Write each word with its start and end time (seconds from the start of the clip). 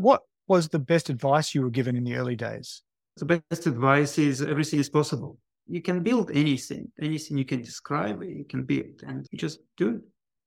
What 0.00 0.22
was 0.48 0.70
the 0.70 0.78
best 0.78 1.10
advice 1.10 1.54
you 1.54 1.60
were 1.60 1.68
given 1.68 1.94
in 1.94 2.04
the 2.04 2.14
early 2.14 2.34
days? 2.34 2.82
The 3.18 3.26
best 3.26 3.66
advice 3.66 4.16
is 4.16 4.40
everything 4.40 4.80
is 4.80 4.88
possible. 4.88 5.36
You 5.66 5.82
can 5.82 6.02
build 6.02 6.30
anything, 6.32 6.90
anything 7.02 7.36
you 7.36 7.44
can 7.44 7.60
describe, 7.60 8.22
you 8.22 8.46
can 8.48 8.64
build, 8.64 9.02
and 9.06 9.26
you 9.30 9.36
just 9.38 9.60
do 9.76 9.96
it. 9.96 10.00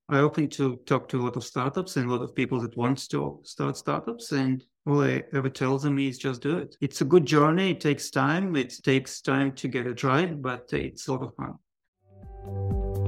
I 0.09 0.21
open 0.21 0.49
to 0.57 0.77
talk 0.87 1.07
to 1.09 1.21
a 1.21 1.23
lot 1.23 1.35
of 1.35 1.43
startups 1.43 1.97
and 1.97 2.09
a 2.09 2.11
lot 2.11 2.23
of 2.23 2.33
people 2.33 2.59
that 2.61 2.75
want 2.75 3.07
to 3.11 3.41
start 3.43 3.77
startups. 3.77 4.31
And 4.31 4.63
all 4.87 5.03
I 5.03 5.21
ever 5.35 5.49
tell 5.49 5.77
them 5.77 5.99
is 5.99 6.17
just 6.17 6.41
do 6.41 6.57
it. 6.57 6.75
It's 6.81 7.01
a 7.01 7.05
good 7.05 7.27
journey. 7.27 7.69
It 7.71 7.79
takes 7.79 8.09
time. 8.09 8.55
It 8.55 8.73
takes 8.83 9.21
time 9.21 9.51
to 9.51 9.67
get 9.67 9.85
it 9.85 10.03
right, 10.03 10.41
but 10.41 10.67
it's 10.73 11.07
a 11.07 11.13
lot 11.13 11.27
of 11.27 11.35
fun. 11.35 13.02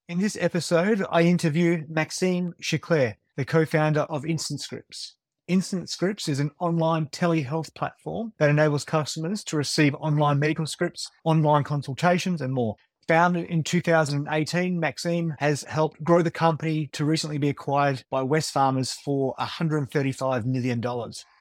In 0.08 0.18
this 0.18 0.36
episode, 0.40 1.06
I 1.10 1.22
interview 1.22 1.84
Maxim 1.88 2.54
Shklyar, 2.60 3.14
the 3.36 3.44
co 3.44 3.64
founder 3.64 4.02
of 4.02 4.26
Instant 4.26 4.60
Scripts. 4.60 5.14
Instant 5.46 5.90
Scripts 5.90 6.28
is 6.28 6.40
an 6.40 6.50
online 6.58 7.06
telehealth 7.06 7.74
platform 7.74 8.32
that 8.38 8.50
enables 8.50 8.84
customers 8.84 9.44
to 9.44 9.56
receive 9.56 9.94
online 9.94 10.38
medical 10.38 10.66
scripts, 10.66 11.10
online 11.22 11.64
consultations, 11.64 12.40
and 12.40 12.52
more. 12.52 12.76
Founded 13.06 13.50
in 13.50 13.62
2018, 13.62 14.80
Maxim 14.80 15.34
has 15.38 15.62
helped 15.64 16.02
grow 16.02 16.22
the 16.22 16.30
company 16.30 16.88
to 16.92 17.04
recently 17.04 17.36
be 17.36 17.50
acquired 17.50 18.02
by 18.10 18.22
Wesfarmers 18.22 18.94
for 18.94 19.34
$135 19.38 20.46
million. 20.46 20.82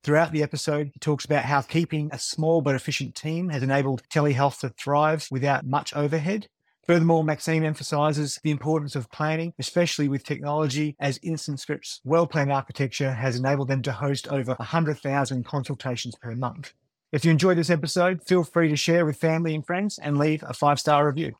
Throughout 0.04 0.34
the 0.34 0.44
episode, 0.44 0.92
he 0.94 1.00
talks 1.00 1.24
about 1.24 1.46
how 1.46 1.62
keeping 1.62 2.10
a 2.12 2.20
small 2.20 2.62
but 2.62 2.76
efficient 2.76 3.16
team 3.16 3.48
has 3.48 3.64
enabled 3.64 4.04
telehealth 4.10 4.60
to 4.60 4.70
thrive 4.70 5.26
without 5.32 5.66
much 5.66 5.96
overhead. 5.96 6.48
Furthermore, 6.86 7.24
Maxim 7.24 7.64
emphasizes 7.64 8.42
the 8.44 8.52
importance 8.52 8.94
of 8.94 9.10
planning, 9.10 9.54
especially 9.58 10.10
with 10.10 10.26
technology, 10.26 10.98
as 11.00 11.18
Instant 11.24 11.62
Scripts 11.62 12.02
well 12.04 12.28
planned 12.28 12.52
architecture 12.52 13.14
has 13.14 13.38
enabled 13.38 13.70
them 13.70 13.82
to 13.84 13.94
host 13.94 14.28
over 14.28 14.54
100,000 14.56 15.46
consultations 15.46 16.16
per 16.22 16.36
month. 16.36 16.74
If 17.14 17.24
you 17.24 17.32
enjoyed 17.32 17.58
this 17.58 17.70
episode, 17.70 18.22
feel 18.26 18.44
free 18.44 18.68
to 18.68 18.76
share 18.76 19.06
with 19.06 19.16
family 19.16 19.56
and 19.56 19.66
friends 19.66 19.98
and 19.98 20.18
leave 20.18 20.44
a 20.44 20.54
five 20.54 20.80
star 20.80 21.08
review. 21.08 21.36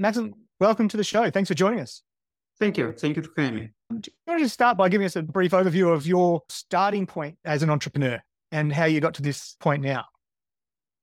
Maxim, 0.00 0.32
welcome 0.60 0.88
to 0.88 0.96
the 0.96 1.02
show. 1.02 1.28
Thanks 1.30 1.48
for 1.48 1.54
joining 1.54 1.80
us. 1.80 2.02
Thank 2.58 2.78
you. 2.78 2.92
Thank 2.92 3.16
you 3.16 3.22
for 3.22 3.30
having 3.36 3.54
me. 3.54 3.70
Um, 3.90 4.00
do 4.00 4.10
you 4.10 4.16
want 4.26 4.38
to 4.38 4.44
just 4.44 4.54
start 4.54 4.76
by 4.76 4.88
giving 4.88 5.04
us 5.04 5.16
a 5.16 5.22
brief 5.22 5.52
overview 5.52 5.92
of 5.92 6.06
your 6.06 6.42
starting 6.48 7.06
point 7.06 7.36
as 7.44 7.62
an 7.62 7.70
entrepreneur 7.70 8.20
and 8.52 8.72
how 8.72 8.84
you 8.84 9.00
got 9.00 9.14
to 9.14 9.22
this 9.22 9.56
point 9.60 9.82
now? 9.82 10.04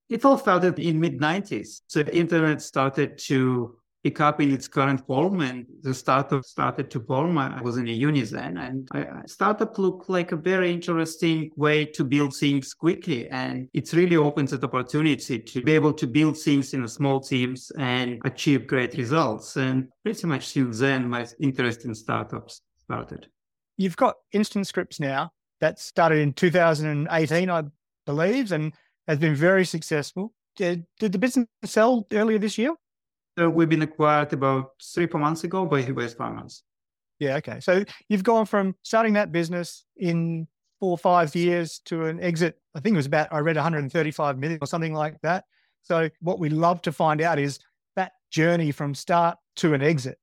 It 0.10 0.24
all 0.24 0.38
started 0.38 0.80
in 0.80 1.00
mid 1.00 1.20
90s. 1.20 1.82
So 1.88 2.04
the 2.04 2.16
internet 2.16 2.62
started 2.62 3.18
to 3.20 3.78
pick 4.06 4.22
up 4.22 4.40
in 4.40 4.54
its 4.54 4.68
current 4.68 5.02
form 5.08 5.42
and 5.42 5.66
the 5.82 5.92
startup 5.92 6.46
started 6.46 6.92
to 6.92 7.00
form. 7.00 7.40
I 7.40 7.60
was 7.64 7.78
in 7.78 7.88
a 7.88 7.92
uni 7.92 8.22
then 8.22 8.56
and 8.58 8.88
I, 8.94 9.26
startup 9.26 9.80
looked 9.80 10.12
like 10.12 10.32
a 10.32 10.36
very 10.36 10.72
interesting 10.72 11.50
way 11.56 11.86
to 11.86 12.04
build 12.04 12.36
things 12.36 12.76
quickly. 12.76 13.28
And 13.30 13.68
it 13.74 13.92
really 13.94 14.16
opens 14.16 14.54
an 14.54 14.64
opportunity 14.64 15.40
to 15.40 15.62
be 15.64 15.72
able 15.72 15.94
to 15.94 16.06
build 16.06 16.38
things 16.38 16.76
in 16.76 16.88
small 16.88 17.20
teams 17.20 17.72
and 17.80 18.22
achieve 18.26 18.68
great 18.68 18.94
results. 18.96 19.58
And 19.58 19.88
pretty 20.04 20.28
much 20.28 20.50
since 20.50 20.78
then, 20.80 21.10
my 21.10 21.26
interest 21.40 21.86
in 21.86 21.96
startups 21.96 22.62
started. 22.84 23.26
You've 23.76 23.98
got 23.98 24.18
Instant 24.34 24.68
Scripts 24.68 25.00
now 25.00 25.32
that 25.62 25.80
started 25.80 26.20
in 26.20 26.34
2018, 26.34 27.50
I 27.50 27.64
believe. 28.06 28.52
And 28.52 28.72
has 29.08 29.18
been 29.18 29.36
very 29.36 29.66
successful. 29.66 30.34
Did, 30.56 30.86
did 31.00 31.12
the 31.12 31.18
business 31.18 31.48
sell 31.64 32.08
earlier 32.12 32.38
this 32.38 32.58
year? 32.58 32.76
So 33.38 33.50
we've 33.50 33.70
been 33.70 33.82
acquired 33.82 34.32
about 34.34 34.72
three, 34.82 35.08
four 35.08 35.20
months 35.20 35.44
ago 35.44 35.66
by 35.66 35.84
Wesfarmers. 35.84 36.62
Yeah, 37.20 37.36
okay. 37.38 37.60
So 37.60 37.84
you've 38.10 38.24
gone 38.24 38.46
from 38.46 38.76
starting 38.82 39.14
that 39.14 39.32
business 39.32 39.86
in 39.98 40.48
four 40.80 40.92
or 40.92 40.98
five 40.98 41.36
years 41.36 41.80
to 41.86 42.06
an 42.06 42.22
exit. 42.22 42.58
I 42.76 42.80
think 42.80 42.94
it 42.94 42.98
was 42.98 43.06
about, 43.06 43.30
I 43.32 43.40
read 43.40 43.56
135 43.56 44.38
million 44.38 44.60
or 44.62 44.68
something 44.68 44.94
like 44.94 45.20
that. 45.22 45.46
So 45.84 46.10
what 46.20 46.40
we 46.40 46.50
love 46.50 46.82
to 46.84 46.92
find 46.92 47.22
out 47.22 47.40
is 47.40 47.60
that 47.96 48.14
journey 48.32 48.72
from 48.72 48.96
start 48.96 49.38
to 49.58 49.74
an 49.74 49.82
exit. 49.82 50.18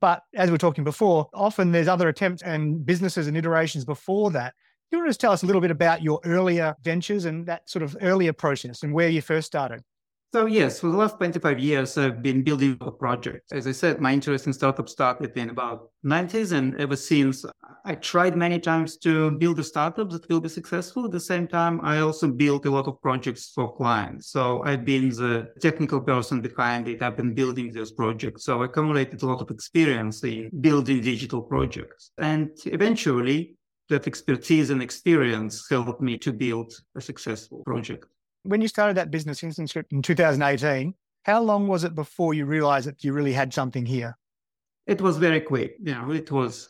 But 0.00 0.22
as 0.34 0.50
we 0.50 0.54
are 0.54 0.58
talking 0.58 0.84
before, 0.84 1.28
often 1.32 1.72
there's 1.72 1.88
other 1.88 2.08
attempts 2.08 2.42
and 2.42 2.84
businesses 2.84 3.26
and 3.26 3.36
iterations 3.36 3.84
before 3.84 4.30
that 4.32 4.54
you 4.90 4.98
want 4.98 5.06
to 5.06 5.10
just 5.10 5.20
tell 5.20 5.32
us 5.32 5.42
a 5.42 5.46
little 5.46 5.60
bit 5.60 5.70
about 5.70 6.02
your 6.02 6.20
earlier 6.24 6.74
ventures 6.82 7.26
and 7.26 7.46
that 7.46 7.68
sort 7.68 7.82
of 7.82 7.96
earlier 8.00 8.32
process 8.32 8.82
and 8.82 8.92
where 8.92 9.08
you 9.08 9.20
first 9.20 9.46
started? 9.46 9.82
So 10.30 10.44
yes, 10.44 10.80
for 10.80 10.88
the 10.90 10.96
last 10.96 11.16
25 11.16 11.58
years, 11.58 11.96
I've 11.96 12.22
been 12.22 12.44
building 12.44 12.76
a 12.82 12.90
project. 12.90 13.50
As 13.50 13.66
I 13.66 13.72
said, 13.72 13.98
my 13.98 14.12
interest 14.12 14.46
in 14.46 14.52
startups 14.52 14.92
started 14.92 15.34
in 15.38 15.48
about 15.48 15.90
90s. 16.04 16.52
And 16.52 16.78
ever 16.78 16.96
since 16.96 17.46
I 17.86 17.94
tried 17.94 18.36
many 18.36 18.60
times 18.60 18.98
to 18.98 19.30
build 19.30 19.58
a 19.58 19.64
startup 19.64 20.10
that 20.10 20.28
will 20.28 20.40
be 20.40 20.50
successful. 20.50 21.06
At 21.06 21.12
the 21.12 21.20
same 21.20 21.48
time, 21.48 21.80
I 21.82 22.00
also 22.00 22.28
built 22.28 22.66
a 22.66 22.70
lot 22.70 22.88
of 22.88 23.00
projects 23.00 23.52
for 23.54 23.74
clients. 23.74 24.30
So 24.30 24.62
I've 24.64 24.84
been 24.84 25.08
the 25.08 25.50
technical 25.62 26.02
person 26.02 26.42
behind 26.42 26.88
it. 26.88 27.00
I've 27.00 27.16
been 27.16 27.34
building 27.34 27.72
those 27.72 27.92
projects. 27.92 28.44
So 28.44 28.60
I 28.60 28.66
accumulated 28.66 29.22
a 29.22 29.26
lot 29.26 29.40
of 29.40 29.50
experience 29.50 30.22
in 30.24 30.50
building 30.60 31.00
digital 31.00 31.40
projects. 31.40 32.10
And 32.18 32.50
eventually 32.66 33.56
that 33.88 34.06
expertise 34.06 34.68
and 34.68 34.82
experience 34.82 35.66
helped 35.70 36.02
me 36.02 36.18
to 36.18 36.34
build 36.34 36.74
a 36.94 37.00
successful 37.00 37.62
project. 37.64 38.04
When 38.44 38.60
you 38.60 38.68
started 38.68 38.96
that 38.96 39.10
business, 39.10 39.42
in 39.42 40.02
2018, 40.02 40.94
how 41.24 41.42
long 41.42 41.68
was 41.68 41.84
it 41.84 41.94
before 41.94 42.34
you 42.34 42.46
realized 42.46 42.86
that 42.86 43.04
you 43.04 43.12
really 43.12 43.32
had 43.32 43.52
something 43.52 43.84
here? 43.84 44.16
It 44.86 45.02
was 45.02 45.18
very 45.18 45.42
quick. 45.42 45.76
You 45.82 45.94
know, 45.94 46.10
it 46.12 46.30
was 46.32 46.68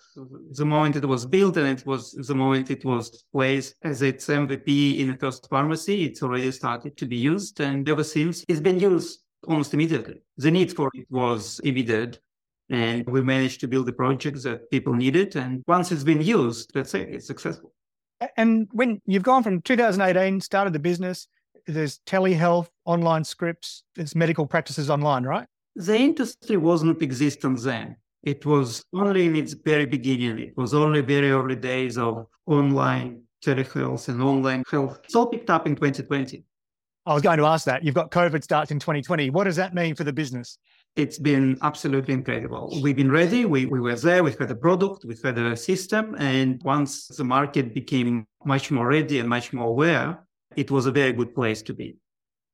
the 0.50 0.64
moment 0.64 0.96
it 0.96 1.04
was 1.04 1.24
built 1.24 1.56
and 1.56 1.78
it 1.78 1.86
was 1.86 2.12
the 2.12 2.34
moment 2.34 2.68
it 2.70 2.84
was 2.84 3.24
placed 3.32 3.76
as 3.84 4.02
its 4.02 4.26
MVP 4.26 4.98
in 4.98 5.12
the 5.12 5.16
first 5.16 5.48
pharmacy. 5.48 6.04
It's 6.04 6.22
already 6.22 6.50
started 6.50 6.96
to 6.96 7.06
be 7.06 7.16
used, 7.16 7.60
and 7.60 7.88
ever 7.88 8.02
since 8.02 8.44
it's 8.48 8.60
been 8.60 8.80
used 8.80 9.20
almost 9.46 9.72
immediately. 9.72 10.20
The 10.36 10.50
need 10.50 10.74
for 10.74 10.90
it 10.94 11.06
was 11.10 11.60
immediate. 11.60 12.18
And 12.70 13.08
we 13.08 13.22
managed 13.22 13.60
to 13.60 13.68
build 13.68 13.86
the 13.86 13.94
projects 13.94 14.42
that 14.42 14.70
people 14.70 14.92
needed. 14.92 15.36
And 15.36 15.62
once 15.66 15.90
it's 15.90 16.04
been 16.04 16.20
used, 16.20 16.72
let's 16.74 16.90
say 16.90 17.02
it's 17.02 17.26
successful. 17.26 17.72
And 18.36 18.68
when 18.72 19.00
you've 19.06 19.22
gone 19.22 19.42
from 19.42 19.62
2018, 19.62 20.40
started 20.42 20.74
the 20.74 20.78
business, 20.78 21.28
there's 21.68 22.00
telehealth, 22.06 22.68
online 22.84 23.24
scripts, 23.24 23.84
there's 23.94 24.14
medical 24.14 24.46
practices 24.46 24.90
online, 24.90 25.24
right? 25.24 25.46
The 25.76 25.96
industry 25.96 26.56
wasn't 26.56 27.02
existent 27.02 27.62
then. 27.62 27.96
It 28.22 28.44
was 28.44 28.84
only 28.92 29.26
in 29.26 29.36
its 29.36 29.52
very 29.52 29.86
beginning. 29.86 30.38
It 30.40 30.56
was 30.56 30.74
only 30.74 31.02
very 31.02 31.30
early 31.30 31.54
days 31.54 31.96
of 31.96 32.26
online 32.46 33.22
telehealth 33.44 34.08
and 34.08 34.20
online 34.20 34.64
health. 34.68 35.00
It's 35.04 35.14
all 35.14 35.26
picked 35.26 35.50
up 35.50 35.66
in 35.66 35.76
2020. 35.76 36.42
I 37.06 37.14
was 37.14 37.22
going 37.22 37.38
to 37.38 37.46
ask 37.46 37.64
that. 37.66 37.84
You've 37.84 37.94
got 37.94 38.10
COVID 38.10 38.42
starts 38.42 38.70
in 38.70 38.78
2020. 38.80 39.30
What 39.30 39.44
does 39.44 39.56
that 39.56 39.74
mean 39.74 39.94
for 39.94 40.04
the 40.04 40.12
business? 40.12 40.58
It's 40.96 41.18
been 41.18 41.56
absolutely 41.62 42.12
incredible. 42.12 42.76
We've 42.82 42.96
been 42.96 43.10
ready. 43.10 43.44
We, 43.44 43.66
we 43.66 43.80
were 43.80 43.94
there. 43.94 44.24
We 44.24 44.32
had 44.32 44.50
a 44.50 44.54
product. 44.54 45.04
We 45.04 45.16
had 45.22 45.38
a 45.38 45.56
system. 45.56 46.16
And 46.18 46.60
once 46.64 47.06
the 47.06 47.24
market 47.24 47.72
became 47.72 48.26
much 48.44 48.70
more 48.70 48.88
ready 48.88 49.20
and 49.20 49.28
much 49.28 49.52
more 49.52 49.68
aware, 49.68 50.18
it 50.58 50.70
was 50.72 50.86
a 50.86 50.90
very 50.90 51.12
good 51.12 51.34
place 51.34 51.62
to 51.62 51.72
be. 51.72 51.96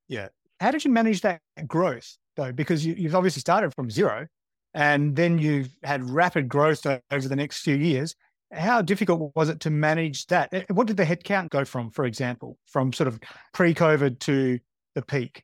Yeah. 0.08 0.28
How 0.60 0.70
did 0.70 0.84
you 0.84 0.90
manage 0.90 1.22
that 1.22 1.40
growth 1.66 2.16
though? 2.36 2.52
Because 2.52 2.84
you, 2.84 2.94
you've 2.94 3.14
obviously 3.14 3.40
started 3.40 3.74
from 3.74 3.90
zero 3.90 4.26
and 4.74 5.16
then 5.16 5.38
you've 5.38 5.70
had 5.82 6.08
rapid 6.08 6.48
growth 6.48 6.84
over 6.86 7.28
the 7.28 7.36
next 7.36 7.62
few 7.62 7.76
years. 7.76 8.14
How 8.52 8.82
difficult 8.82 9.32
was 9.34 9.48
it 9.48 9.60
to 9.60 9.70
manage 9.70 10.26
that? 10.26 10.52
Eh, 10.52 10.64
what 10.70 10.86
did 10.86 10.98
the 10.98 11.04
headcount 11.04 11.48
go 11.48 11.64
from, 11.64 11.90
for 11.90 12.04
example, 12.04 12.58
from 12.66 12.92
sort 12.92 13.08
of 13.08 13.18
pre 13.54 13.72
COVID 13.72 14.18
to 14.20 14.58
the 14.94 15.02
peak? 15.02 15.42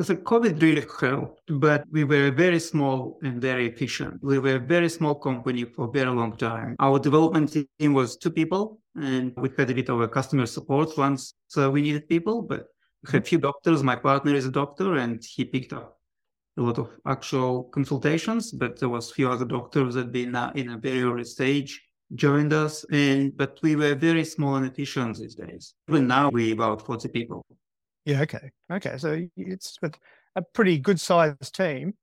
So 0.00 0.16
COVID 0.16 0.60
really 0.60 0.84
helped, 1.00 1.42
but 1.48 1.84
we 1.92 2.02
were 2.02 2.32
very 2.32 2.58
small 2.58 3.16
and 3.22 3.40
very 3.40 3.68
efficient. 3.68 4.20
We 4.24 4.40
were 4.40 4.56
a 4.56 4.58
very 4.58 4.88
small 4.88 5.14
company 5.14 5.64
for 5.64 5.84
a 5.84 5.90
very 5.90 6.10
long 6.10 6.36
time. 6.36 6.74
Our 6.80 6.98
development 6.98 7.56
team 7.78 7.92
was 7.94 8.16
two 8.16 8.30
people, 8.30 8.80
and 8.96 9.32
we 9.36 9.50
had 9.56 9.70
a 9.70 9.74
bit 9.74 9.88
of 9.90 10.00
a 10.00 10.08
customer 10.08 10.46
support 10.46 10.98
once 10.98 11.34
so 11.46 11.70
we 11.70 11.80
needed 11.82 12.08
people, 12.08 12.42
but 12.42 12.66
we 13.04 13.12
had 13.12 13.22
a 13.22 13.24
few 13.24 13.38
doctors. 13.38 13.84
My 13.84 13.94
partner 13.94 14.34
is 14.34 14.46
a 14.46 14.50
doctor, 14.50 14.96
and 14.96 15.22
he 15.24 15.44
picked 15.44 15.72
up 15.72 15.96
a 16.56 16.62
lot 16.62 16.78
of 16.78 16.90
actual 17.06 17.64
consultations, 17.64 18.50
but 18.50 18.80
there 18.80 18.88
was 18.88 19.12
a 19.12 19.14
few 19.14 19.30
other 19.30 19.44
doctors 19.44 19.94
that 19.94 20.10
been 20.10 20.34
uh, 20.34 20.50
in 20.56 20.70
a 20.70 20.76
very 20.76 21.04
early 21.04 21.24
stage 21.24 21.80
joined 22.14 22.52
us 22.52 22.84
and 22.92 23.36
but 23.36 23.58
we 23.62 23.74
were 23.74 23.94
very 23.94 24.24
small 24.24 24.56
and 24.56 24.66
efficient 24.66 25.16
these 25.16 25.34
days 25.34 25.74
even 25.88 26.06
now 26.06 26.28
we 26.28 26.52
about 26.52 26.84
40 26.84 27.08
people 27.08 27.44
yeah 28.04 28.22
okay 28.22 28.50
okay 28.70 28.96
so 28.98 29.26
it's 29.36 29.78
a 30.36 30.42
pretty 30.42 30.78
good 30.78 31.00
sized 31.00 31.54
team. 31.54 31.94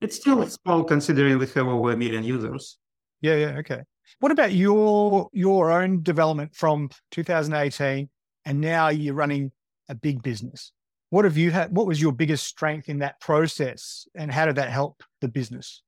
It's 0.00 0.16
still 0.16 0.46
small 0.46 0.84
considering 0.84 1.38
we 1.38 1.46
have 1.46 1.66
over 1.66 1.92
a 1.92 1.96
million 1.96 2.22
users. 2.22 2.78
Yeah 3.20 3.36
yeah 3.36 3.58
okay. 3.58 3.82
What 4.20 4.32
about 4.32 4.52
your 4.52 5.28
your 5.32 5.72
own 5.72 6.02
development 6.02 6.54
from 6.54 6.90
2018 7.10 8.08
and 8.44 8.60
now 8.60 8.88
you're 8.88 9.14
running 9.14 9.52
a 9.88 9.94
big 9.94 10.22
business? 10.22 10.72
What 11.10 11.24
have 11.24 11.36
you 11.36 11.50
had 11.50 11.74
what 11.74 11.86
was 11.86 12.00
your 12.00 12.12
biggest 12.12 12.46
strength 12.46 12.88
in 12.88 12.98
that 12.98 13.20
process 13.20 14.06
and 14.14 14.30
how 14.30 14.46
did 14.46 14.56
that 14.56 14.70
help 14.70 15.02
the 15.20 15.28
business? 15.28 15.82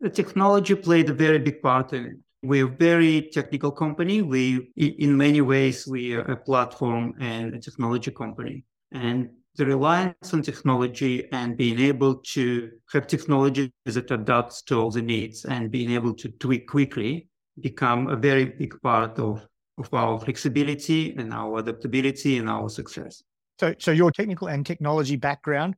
The 0.00 0.10
technology 0.10 0.74
played 0.76 1.10
a 1.10 1.14
very 1.14 1.38
big 1.38 1.60
part 1.60 1.92
in 1.92 2.06
it 2.06 2.16
we're 2.42 2.66
a 2.66 2.76
very 2.76 3.28
technical 3.32 3.70
company. 3.70 4.22
We, 4.22 4.70
in 4.76 5.16
many 5.16 5.40
ways, 5.40 5.86
we 5.86 6.14
are 6.14 6.20
a 6.20 6.36
platform 6.36 7.14
and 7.20 7.54
a 7.54 7.58
technology 7.58 8.10
company. 8.10 8.64
And 8.92 9.30
the 9.56 9.66
reliance 9.66 10.32
on 10.32 10.42
technology 10.42 11.28
and 11.32 11.56
being 11.56 11.80
able 11.80 12.16
to 12.16 12.70
have 12.92 13.08
technology 13.08 13.72
that 13.84 14.10
adapts 14.10 14.62
to 14.62 14.80
all 14.80 14.90
the 14.90 15.02
needs 15.02 15.44
and 15.44 15.70
being 15.70 15.90
able 15.90 16.14
to 16.14 16.28
tweak 16.28 16.68
quickly 16.68 17.28
become 17.60 18.08
a 18.08 18.16
very 18.16 18.44
big 18.44 18.80
part 18.82 19.18
of, 19.18 19.44
of 19.78 19.92
our 19.92 20.20
flexibility 20.20 21.16
and 21.16 21.32
our 21.32 21.58
adaptability 21.58 22.38
and 22.38 22.48
our 22.48 22.68
success. 22.68 23.22
So, 23.58 23.74
so 23.80 23.90
your 23.90 24.12
technical 24.12 24.46
and 24.46 24.64
technology 24.64 25.16
background 25.16 25.74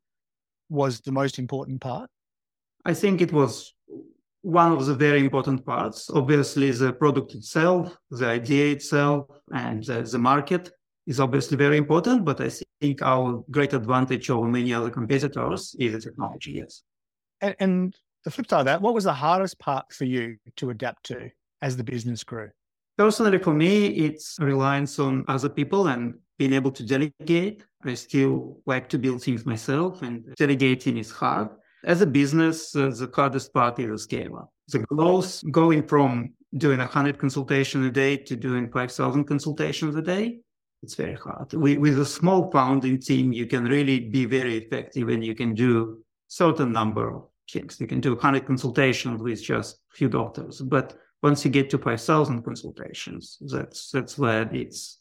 was 0.68 1.00
the 1.00 1.12
most 1.12 1.38
important 1.38 1.80
part? 1.80 2.10
I 2.84 2.92
think 2.92 3.22
it 3.22 3.32
was 3.32 3.74
one 4.42 4.72
of 4.72 4.86
the 4.86 4.94
very 4.94 5.20
important 5.20 5.64
parts. 5.64 6.10
Obviously, 6.10 6.70
the 6.70 6.92
product 6.92 7.34
itself, 7.34 7.96
the 8.10 8.26
idea 8.26 8.72
itself, 8.72 9.26
and 9.52 9.84
the, 9.84 10.02
the, 10.02 10.18
market 10.18 10.70
is 11.06 11.20
obviously 11.20 11.56
very 11.56 11.76
important. 11.76 12.24
But 12.24 12.40
I 12.40 12.50
think 12.80 13.02
our 13.02 13.44
great 13.50 13.74
advantage 13.74 14.30
over 14.30 14.48
many 14.48 14.72
other 14.72 14.90
competitors 14.90 15.74
is 15.78 15.92
the 15.92 16.00
technology. 16.00 16.52
Yes. 16.52 16.82
And, 17.40 17.56
and 17.60 17.96
the 18.24 18.30
flip 18.30 18.48
side 18.48 18.60
of 18.60 18.66
that, 18.66 18.82
what 18.82 18.94
was 18.94 19.04
the 19.04 19.12
hardest 19.12 19.58
part 19.58 19.92
for 19.92 20.04
you 20.04 20.36
to 20.56 20.70
adapt 20.70 21.04
to 21.06 21.30
as 21.62 21.76
the 21.76 21.84
business 21.84 22.24
grew? 22.24 22.50
Personally, 22.96 23.38
for 23.38 23.54
me, 23.54 23.86
it's 23.86 24.36
reliance 24.40 24.98
on 24.98 25.24
other 25.28 25.48
people 25.48 25.88
and 25.88 26.14
being 26.38 26.52
able 26.52 26.70
to 26.72 26.84
delegate. 26.84 27.64
I 27.82 27.94
still 27.94 28.60
like 28.66 28.88
to 28.90 28.98
build 28.98 29.22
things 29.22 29.46
myself, 29.46 30.02
and 30.02 30.34
delegating 30.36 30.98
is 30.98 31.10
hard 31.10 31.48
as 31.84 32.00
a 32.00 32.06
business, 32.06 32.74
uh, 32.76 32.88
the 32.88 33.10
hardest 33.14 33.52
part 33.52 33.78
is 33.78 33.88
the 33.88 33.98
scale 33.98 34.36
up. 34.36 34.52
The 34.68 34.80
growth 34.80 35.42
going 35.50 35.86
from 35.86 36.34
doing 36.56 36.78
100 36.78 37.18
consultations 37.18 37.86
a 37.86 37.90
day 37.90 38.16
to 38.16 38.36
doing 38.36 38.70
5,000 38.70 39.24
consultations 39.24 39.94
a 39.96 40.02
day, 40.02 40.40
it's 40.82 40.94
very 40.94 41.14
hard. 41.14 41.52
We, 41.52 41.78
with 41.78 41.98
a 41.98 42.06
small 42.06 42.50
founding 42.50 43.00
team, 43.00 43.32
you 43.32 43.46
can 43.46 43.64
really 43.64 44.00
be 44.00 44.24
very 44.24 44.56
effective 44.56 45.08
and 45.08 45.24
you 45.24 45.34
can 45.34 45.54
do 45.54 46.02
certain 46.28 46.72
number 46.72 47.14
of 47.14 47.24
things. 47.50 47.80
You 47.80 47.86
can 47.86 48.00
do 48.00 48.14
100 48.14 48.46
consultations 48.46 49.20
with 49.20 49.42
just 49.42 49.76
a 49.92 49.96
few 49.96 50.08
doctors. 50.08 50.60
But 50.60 50.96
once 51.22 51.44
you 51.44 51.50
get 51.50 51.70
to 51.70 51.78
5,000 51.78 52.42
consultations, 52.42 53.38
that's, 53.40 53.90
that's 53.90 54.16
where 54.16 54.48
it's, 54.54 54.98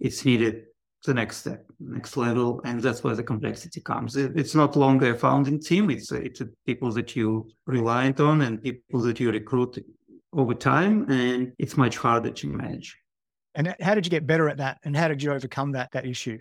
it's 0.00 0.24
needed 0.24 0.64
the 1.04 1.14
next 1.14 1.38
step, 1.38 1.64
next 1.78 2.16
level, 2.16 2.60
and 2.64 2.80
that's 2.80 3.04
where 3.04 3.14
the 3.14 3.22
complexity 3.22 3.80
comes. 3.80 4.16
It's 4.16 4.54
not 4.54 4.76
longer 4.76 5.12
a 5.12 5.18
founding 5.18 5.60
team; 5.60 5.90
it's 5.90 6.10
it's 6.12 6.42
people 6.66 6.90
that 6.92 7.14
you 7.14 7.48
rely 7.66 8.12
on 8.18 8.42
and 8.42 8.62
people 8.62 9.00
that 9.02 9.20
you 9.20 9.30
recruit 9.30 9.78
over 10.32 10.54
time, 10.54 11.10
and 11.10 11.52
it's 11.58 11.76
much 11.76 11.96
harder 11.96 12.30
to 12.30 12.46
manage. 12.48 12.96
And 13.54 13.74
how 13.80 13.94
did 13.94 14.04
you 14.04 14.10
get 14.10 14.26
better 14.26 14.48
at 14.48 14.58
that? 14.58 14.78
And 14.84 14.96
how 14.96 15.08
did 15.08 15.22
you 15.22 15.32
overcome 15.32 15.72
that 15.72 15.92
that 15.92 16.06
issue? 16.06 16.38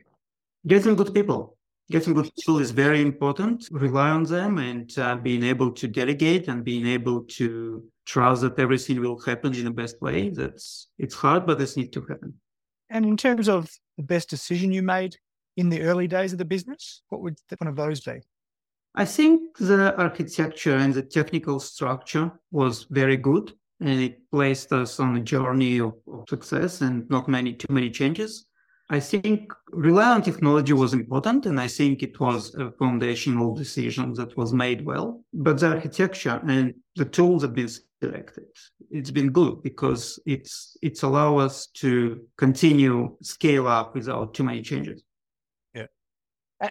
Getting 0.68 0.96
good 0.96 1.14
people. 1.14 1.58
Getting 1.90 2.16
good 2.16 2.32
people 2.36 2.60
is 2.60 2.72
very 2.72 3.02
important. 3.02 3.68
Rely 3.72 4.10
on 4.10 4.24
them 4.24 4.58
and 4.58 4.92
uh, 4.98 5.16
being 5.18 5.44
able 5.44 5.72
to 5.72 5.88
delegate 5.88 6.48
and 6.48 6.64
being 6.64 6.88
able 6.88 7.22
to 7.38 7.84
trust 8.06 8.42
that 8.42 8.58
everything 8.58 9.00
will 9.00 9.20
happen 9.20 9.54
in 9.54 9.66
the 9.66 9.72
best 9.72 10.02
way. 10.02 10.30
That's 10.30 10.88
it's 10.98 11.14
hard, 11.14 11.46
but 11.46 11.60
this 11.60 11.78
needs 11.78 11.92
to 11.92 12.02
happen. 12.02 12.34
And 12.90 13.06
in 13.06 13.18
terms 13.18 13.48
of 13.48 13.70
the 13.98 14.04
best 14.04 14.30
decision 14.30 14.72
you 14.72 14.82
made 14.82 15.16
in 15.58 15.70
the 15.70 15.82
early 15.82 16.08
days 16.08 16.32
of 16.34 16.38
the 16.38 16.46
business, 16.46 17.02
what 17.10 17.22
would 17.22 17.38
one 17.60 17.68
of 17.68 17.76
those 17.76 18.02
be? 18.02 18.22
I 18.96 19.06
think 19.06 19.58
the 19.58 19.96
architecture 19.98 20.76
and 20.76 20.94
the 20.94 21.02
technical 21.02 21.60
structure 21.60 22.32
was 22.52 22.86
very 22.90 23.18
good 23.18 23.54
and 23.82 24.02
it 24.02 24.20
placed 24.32 24.72
us 24.72 25.00
on 25.00 25.18
a 25.18 25.22
journey 25.22 25.80
of, 25.80 25.94
of 26.12 26.24
success 26.30 26.82
and 26.82 27.10
not 27.10 27.28
many 27.28 27.54
too 27.54 27.74
many 27.74 27.90
changes. 27.90 28.46
I 28.90 29.00
think 29.00 29.52
rely 29.72 30.12
on 30.12 30.22
technology 30.22 30.74
was 30.74 30.94
important, 30.94 31.48
and 31.48 31.60
I 31.60 31.68
think 31.68 32.04
it 32.04 32.20
was 32.20 32.54
a 32.54 32.72
foundational 32.72 33.56
decision 33.56 34.14
that 34.14 34.38
was 34.38 34.54
made 34.54 34.86
well. 34.86 35.24
But 35.34 35.60
the 35.60 35.74
architecture 35.74 36.40
and 36.48 36.76
the 36.96 37.06
tools 37.06 37.42
have 37.42 37.56
been 37.56 37.70
selected. 38.04 38.46
It's 38.92 39.12
been 39.12 39.32
good 39.32 39.64
because 39.64 40.20
it's 40.26 40.78
it's 40.82 41.04
allow 41.04 41.38
us 41.38 41.68
to 41.76 42.22
continue 42.38 43.16
scale 43.22 43.68
up 43.68 43.96
without 43.96 44.34
too 44.34 44.44
many 44.44 44.62
changes. 44.62 45.04
Yeah. 45.74 45.88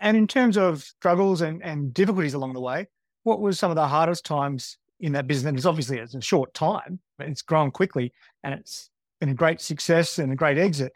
And 0.01 0.17
in 0.17 0.27
terms 0.27 0.57
of 0.57 0.83
struggles 0.83 1.41
and, 1.41 1.63
and 1.63 1.93
difficulties 1.93 2.35
along 2.35 2.55
the 2.55 2.61
way, 2.61 2.89
what 3.25 3.41
was 3.41 3.59
some 3.59 3.71
of 3.71 3.77
the 3.77 3.87
hardest 3.87 4.25
times 4.25 4.79
in 5.01 5.13
that 5.13 5.27
business? 5.27 5.55
It's 5.55 5.67
obviously 5.67 5.99
it's 5.99 6.15
a 6.15 6.21
short 6.21 6.55
time, 6.55 7.01
but 7.19 7.29
it's 7.29 7.43
grown 7.43 7.71
quickly 7.71 8.13
and 8.43 8.55
it's 8.55 8.91
been 9.21 9.31
a 9.31 9.35
great 9.35 9.61
success 9.61 10.19
and 10.19 10.33
a 10.33 10.37
great 10.37 10.59
exit. 10.59 10.93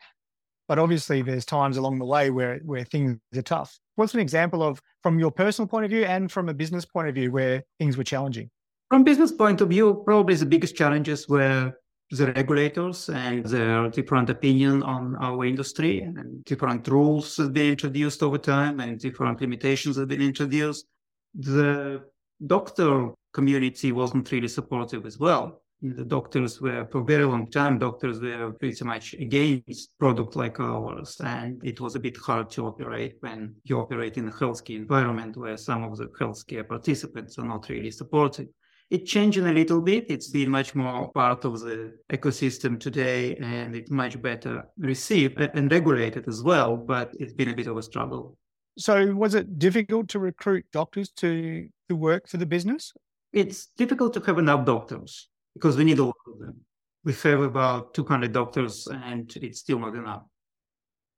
But 0.69 0.79
obviously, 0.79 1.23
there's 1.23 1.47
times 1.47 1.79
along 1.79 1.99
the 1.99 2.05
way 2.05 2.31
where 2.31 2.59
where 2.59 2.85
things 2.85 3.19
are 3.35 3.43
tough. 3.43 3.79
What's 3.97 4.15
an 4.15 4.21
example 4.21 4.63
of, 4.63 4.81
from 5.03 5.19
your 5.19 5.31
personal 5.31 5.67
point 5.67 5.87
of 5.87 5.91
view 5.91 6.05
and 6.05 6.31
from 6.31 6.49
a 6.49 6.55
business 6.55 6.85
point 6.85 7.09
of 7.09 7.15
view, 7.15 7.33
where 7.33 7.65
things 7.79 7.97
were 7.97 8.05
challenging? 8.05 8.51
From 8.91 9.05
business 9.05 9.33
point 9.33 9.61
of 9.61 9.69
view, 9.69 10.03
probably 10.05 10.35
the 10.35 10.47
biggest 10.47 10.75
challenges 10.75 11.29
were 11.29 11.75
the 12.11 12.33
regulators 12.33 13.11
and 13.11 13.45
their 13.45 13.91
different 13.91 14.31
opinion 14.31 14.83
on 14.83 15.15
our 15.17 15.45
industry 15.45 16.01
and 16.01 16.43
different 16.45 16.89
rules 16.89 17.37
have 17.37 17.53
been 17.53 17.73
introduced 17.73 18.23
over 18.23 18.39
time 18.39 18.81
and 18.81 18.99
different 18.99 19.43
limitations 19.43 19.99
have 19.99 20.09
been 20.09 20.23
introduced. 20.23 20.87
The 21.35 22.03
doctor 22.47 23.11
community 23.35 23.93
wasn't 23.93 24.33
really 24.33 24.49
supportive 24.49 25.05
as 25.05 25.19
well 25.19 25.61
the 25.81 26.05
doctors 26.05 26.61
were 26.61 26.87
for 26.91 27.01
a 27.01 27.05
very 27.05 27.25
long 27.25 27.49
time 27.51 27.79
doctors 27.79 28.21
were 28.21 28.53
pretty 28.59 28.85
much 28.85 29.15
against 29.15 29.97
product 29.99 30.35
like 30.35 30.59
ours 30.59 31.21
and 31.25 31.63
it 31.65 31.81
was 31.81 31.95
a 31.95 32.01
bit 32.01 32.17
hard 32.17 32.51
to 32.51 32.67
operate 32.67 33.17
when 33.21 33.55
you 33.63 33.79
operate 33.79 34.17
in 34.17 34.27
a 34.27 34.33
healthcare 34.33 34.77
environment 34.77 35.37
where 35.37 35.57
some 35.57 35.85
of 35.85 35.97
the 35.97 36.07
healthcare 36.21 36.67
participants 36.67 37.39
are 37.39 37.45
not 37.45 37.69
really 37.69 37.93
supported 37.93 38.49
it 38.91 39.05
changed 39.05 39.39
a 39.39 39.53
little 39.53 39.81
bit 39.81 40.07
it's 40.09 40.29
been 40.29 40.51
much 40.51 40.75
more 40.75 41.11
part 41.13 41.45
of 41.45 41.61
the 41.61 41.93
ecosystem 42.11 42.79
today 42.79 43.37
and 43.37 43.77
it's 43.77 43.91
much 43.91 44.21
better 44.23 44.65
received 44.79 45.39
and 45.41 45.71
regulated 45.71 46.27
as 46.27 46.43
well 46.43 46.77
but 46.77 47.13
it's 47.19 47.35
been 47.35 47.51
a 47.51 47.55
bit 47.55 47.67
of 47.67 47.77
a 47.77 47.83
struggle 47.83 48.37
so 48.79 49.15
was 49.15 49.35
it 49.35 49.59
difficult 49.59 50.09
to 50.09 50.19
recruit 50.19 50.65
doctors 50.73 51.11
to 51.11 51.69
to 51.89 51.97
work 51.97 52.29
for 52.29 52.37
the 52.39 52.47
business 52.47 52.93
it's 53.33 53.67
difficult 53.77 54.15
to 54.15 54.21
have 54.21 54.39
enough 54.39 54.65
doctors 54.65 55.29
because 55.55 55.77
we 55.77 55.85
need 55.85 55.99
a 55.99 56.05
lot 56.05 56.17
of 56.27 56.39
them. 56.39 56.57
We 57.05 57.13
have 57.13 57.41
about 57.41 57.95
200 57.95 58.33
doctors 58.33 58.87
and 58.87 59.31
it's 59.37 59.61
still 59.61 59.79
not 59.79 59.95
enough. 59.95 60.23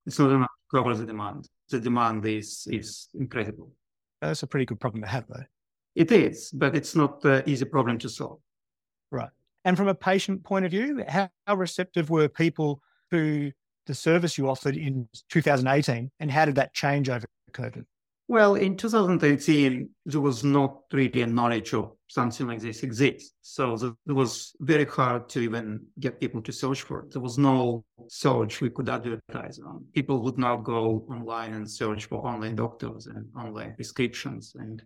It's 0.07 0.19
not 0.19 0.31
enough 0.31 0.49
to 0.49 0.77
cover 0.77 0.95
the 0.95 1.07
demand. 1.07 1.49
The 1.69 1.81
demand 1.81 2.25
is, 2.27 2.67
is 2.71 3.09
incredible. 3.15 3.73
That's 4.21 4.43
a 4.43 4.47
pretty 4.47 4.67
good 4.67 4.81
problem 4.81 5.03
to 5.03 5.09
have, 5.09 5.25
though. 5.29 5.45
It 5.95 6.13
is, 6.13 6.51
but 6.51 6.77
it's 6.77 6.95
not 6.95 7.25
an 7.25 7.43
easy 7.47 7.65
problem 7.65 7.99
to 7.99 8.09
solve. 8.09 8.41
Right. 9.11 9.31
And 9.65 9.77
from 9.77 9.89
a 9.89 9.95
patient 9.95 10.45
point 10.45 10.65
of 10.65 10.71
view, 10.71 11.05
how, 11.07 11.29
how 11.47 11.57
receptive 11.57 12.11
were 12.11 12.29
people 12.29 12.81
to 13.11 13.53
the 13.87 13.95
service 13.95 14.39
you 14.39 14.49
offered 14.49 14.77
in 14.77 15.09
2018 15.31 16.11
and 16.21 16.31
how 16.31 16.45
did 16.45 16.55
that 16.55 16.73
change 16.75 17.09
over 17.09 17.27
COVID? 17.53 17.85
Well, 18.29 18.55
in 18.55 18.77
2018, 18.77 19.89
there 20.07 20.21
was 20.21 20.45
not 20.45 20.83
really 20.93 21.23
a 21.23 21.27
knowledge 21.27 21.75
of 21.75 21.91
something 22.07 22.47
like 22.47 22.61
this 22.61 22.85
exists. 22.85 23.35
So 23.43 23.97
it 24.07 24.13
was 24.13 24.55
very 24.61 24.85
hard 24.85 25.29
to 25.31 25.41
even 25.41 25.85
get 25.99 26.21
people 26.21 26.41
to 26.43 26.53
search 26.53 26.83
for 26.83 27.01
it. 27.01 27.11
There 27.11 27.21
was 27.21 27.39
no 27.39 27.85
search 28.07 28.61
we 28.61 28.71
could 28.71 28.89
advertise 28.89 29.59
on. 29.59 29.85
People 29.93 30.23
would 30.23 30.39
not 30.39 30.59
go 30.59 31.05
online 31.11 31.55
and 31.55 31.69
search 31.69 32.05
for 32.05 32.25
online 32.25 32.55
doctors 32.55 33.09
and 33.09 33.27
online 33.37 33.75
prescriptions 33.75 34.55
and 34.57 34.81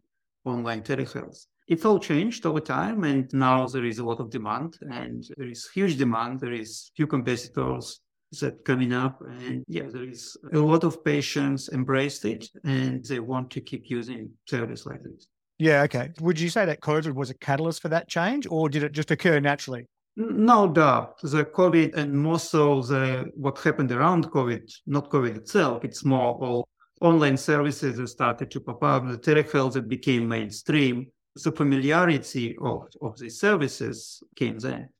online 0.44 0.82
telehealth. 0.82 1.46
It's 1.66 1.84
all 1.84 1.98
changed 1.98 2.44
over 2.44 2.60
time, 2.60 3.04
and 3.04 3.32
now 3.32 3.66
there 3.66 3.84
is 3.84 3.98
a 3.98 4.04
lot 4.04 4.20
of 4.20 4.30
demand, 4.30 4.76
and 4.90 5.24
there 5.36 5.48
is 5.48 5.68
huge 5.74 5.96
demand. 5.96 6.40
There 6.40 6.52
is 6.52 6.90
few 6.94 7.06
competitors 7.06 8.00
that 8.40 8.64
coming 8.64 8.92
up, 8.92 9.22
and 9.40 9.64
yeah, 9.66 9.86
there 9.88 10.04
is 10.04 10.36
a 10.52 10.58
lot 10.58 10.84
of 10.84 11.02
patients 11.04 11.70
embraced 11.72 12.24
it, 12.24 12.48
and 12.64 13.04
they 13.04 13.20
want 13.20 13.50
to 13.52 13.60
keep 13.60 13.88
using 13.88 14.30
service 14.46 14.84
like 14.84 15.02
this. 15.02 15.26
Yeah, 15.58 15.82
okay. 15.82 16.10
Would 16.20 16.38
you 16.38 16.50
say 16.50 16.66
that 16.66 16.80
COVID 16.80 17.14
was 17.14 17.30
a 17.30 17.34
catalyst 17.34 17.80
for 17.80 17.88
that 17.88 18.08
change, 18.08 18.46
or 18.50 18.68
did 18.68 18.82
it 18.82 18.92
just 18.92 19.10
occur 19.10 19.40
naturally? 19.40 19.86
No 20.16 20.68
doubt. 20.68 21.20
The 21.22 21.44
COVID 21.44 21.94
and 21.96 22.12
most 22.12 22.54
of 22.54 22.88
the 22.88 23.30
what 23.34 23.58
happened 23.58 23.90
around 23.90 24.30
COVID, 24.30 24.70
not 24.86 25.10
COVID 25.10 25.36
itself, 25.36 25.84
it's 25.84 26.04
more 26.04 26.34
all 26.34 26.68
online 27.00 27.36
services 27.36 28.10
started 28.10 28.50
to 28.50 28.60
pop 28.60 28.82
up, 28.82 29.08
the 29.08 29.18
telehealth 29.18 29.74
that 29.74 29.88
became 29.88 30.28
mainstream. 30.28 31.06
The 31.42 31.50
familiarity 31.50 32.56
of, 32.62 32.86
of 33.02 33.18
these 33.18 33.40
services 33.40 34.22
came 34.36 34.58
there. 34.58 34.90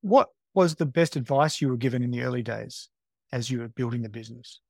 What 0.00 0.30
was 0.52 0.74
the 0.74 0.86
best 0.86 1.14
advice 1.14 1.60
you 1.60 1.68
were 1.68 1.76
given 1.76 2.02
in 2.02 2.10
the 2.10 2.22
early 2.22 2.42
days 2.42 2.88
as 3.32 3.50
you 3.50 3.60
were 3.60 3.68
building 3.68 4.02
the 4.02 4.08
business? 4.08 4.60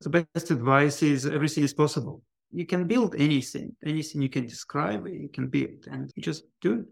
The 0.00 0.26
best 0.34 0.50
advice 0.50 1.02
is 1.02 1.26
everything 1.26 1.64
is 1.64 1.74
possible 1.74 2.22
you 2.52 2.66
can 2.66 2.86
build 2.86 3.14
anything, 3.16 3.74
anything 3.84 4.22
you 4.22 4.28
can 4.28 4.46
describe, 4.46 5.06
you 5.08 5.28
can 5.32 5.48
build, 5.48 5.86
and 5.90 6.12
you 6.14 6.22
just 6.22 6.44
do 6.60 6.80
it. 6.80 6.86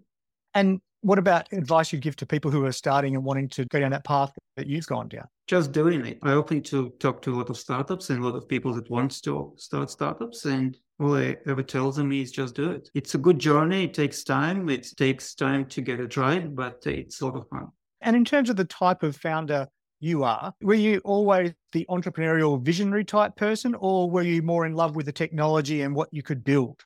And 0.55 0.81
what 1.03 1.19
about 1.19 1.53
advice 1.53 1.93
you'd 1.93 2.03
give 2.03 2.17
to 2.17 2.27
people 2.27 2.51
who 2.51 2.65
are 2.65 2.73
starting 2.73 3.15
and 3.15 3.25
wanting 3.25 3.49
to 3.51 3.67
go 3.67 3.79
down 3.79 3.91
that 3.91 4.05
path 4.05 4.33
that 4.57 4.67
you've 4.67 4.87
gone 4.87 5.09
down? 5.09 5.27
Just 5.51 5.73
doing 5.73 6.07
it. 6.07 6.21
I 6.23 6.31
open 6.35 6.63
to 6.63 6.91
talk 7.01 7.23
to 7.23 7.35
a 7.35 7.37
lot 7.37 7.51
of 7.51 7.59
startups 7.59 8.11
and 8.11 8.23
a 8.23 8.25
lot 8.25 8.37
of 8.37 8.47
people 8.47 8.73
that 8.75 8.89
want 8.89 9.21
to 9.25 9.53
start 9.57 9.91
startups, 9.91 10.45
and 10.45 10.79
all 11.01 11.17
I 11.17 11.39
ever 11.45 11.65
tell 11.65 11.91
them 11.91 12.13
is 12.13 12.31
just 12.31 12.55
do 12.55 12.71
it. 12.71 12.89
It's 12.95 13.17
a 13.17 13.19
good 13.19 13.41
journey. 13.41 13.83
It 13.83 13.93
takes 13.93 14.23
time. 14.23 14.69
It 14.69 14.87
takes 14.97 15.35
time 15.35 15.67
to 15.71 15.81
get 15.81 15.99
it 15.99 16.17
right, 16.17 16.55
but 16.55 16.87
it's 16.87 17.21
a 17.21 17.27
lot 17.27 17.35
of 17.35 17.49
fun. 17.49 17.67
And 18.01 18.15
in 18.15 18.25
terms 18.25 18.49
of 18.49 18.55
the 18.55 18.65
type 18.65 19.03
of 19.03 19.17
founder 19.17 19.67
you 19.99 20.23
are. 20.23 20.55
Were 20.63 20.75
you 20.75 21.01
always 21.05 21.53
the 21.73 21.85
entrepreneurial 21.91 22.63
visionary 22.63 23.05
type 23.05 23.35
person, 23.35 23.75
or 23.75 24.09
were 24.09 24.23
you 24.23 24.43
more 24.43 24.67
in 24.67 24.75
love 24.75 24.95
with 24.95 25.07
the 25.07 25.13
technology 25.13 25.83
and 25.83 25.97
what 25.97 26.11
you 26.13 26.23
could 26.23 26.45
build? 26.45 26.85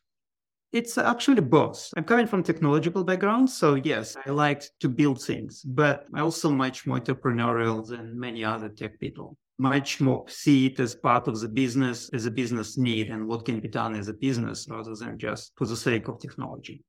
It's 0.75 0.99
actually 0.99 1.41
both. 1.41 1.93
I'm 1.97 2.03
coming 2.03 2.27
from 2.27 2.43
technological 2.43 3.05
background, 3.05 3.49
so 3.49 3.77
yes, 3.77 4.17
I 4.27 4.31
liked 4.31 4.73
to 4.81 4.89
build 4.89 5.23
things, 5.23 5.63
but 5.63 6.09
I 6.13 6.21
also 6.21 6.51
much 6.51 6.85
more 6.85 6.99
entrepreneurial 6.99 7.87
than 7.87 8.19
many 8.19 8.45
other 8.45 8.69
tech 8.69 8.99
people. 8.99 9.37
Much 9.57 10.01
more 10.01 10.25
see 10.27 10.67
it 10.67 10.81
as 10.81 10.97
part 10.97 11.29
of 11.29 11.39
the 11.39 11.47
business, 11.49 12.11
as 12.13 12.27
a 12.27 12.31
business 12.33 12.77
need, 12.77 13.09
and 13.11 13.29
what 13.29 13.45
can 13.45 13.61
be 13.61 13.69
done 13.69 13.95
as 13.95 14.09
a 14.09 14.15
business 14.15 14.67
rather 14.69 14.97
than 14.97 15.17
just 15.17 15.53
for 15.55 15.65
the 15.65 15.77
sake 15.77 16.09
of 16.09 16.19
technology. 16.19 16.83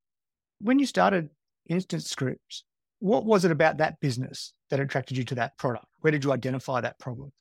When 0.58 0.80
you 0.80 0.88
started 0.88 1.30
Instant 1.70 2.01
Scripts, 2.01 2.63
what 2.98 3.24
was 3.24 3.46
it 3.46 3.51
about 3.51 3.77
that 3.77 4.00
business 4.00 4.54
that 4.72 4.80
attracted 4.80 5.15
you 5.15 5.24
to 5.25 5.36
that 5.36 5.60
product? 5.60 5.86
Where 6.00 6.10
did 6.10 6.24
you 6.24 6.32
identify 6.32 6.82
that 6.82 6.98
problem? 6.98 7.32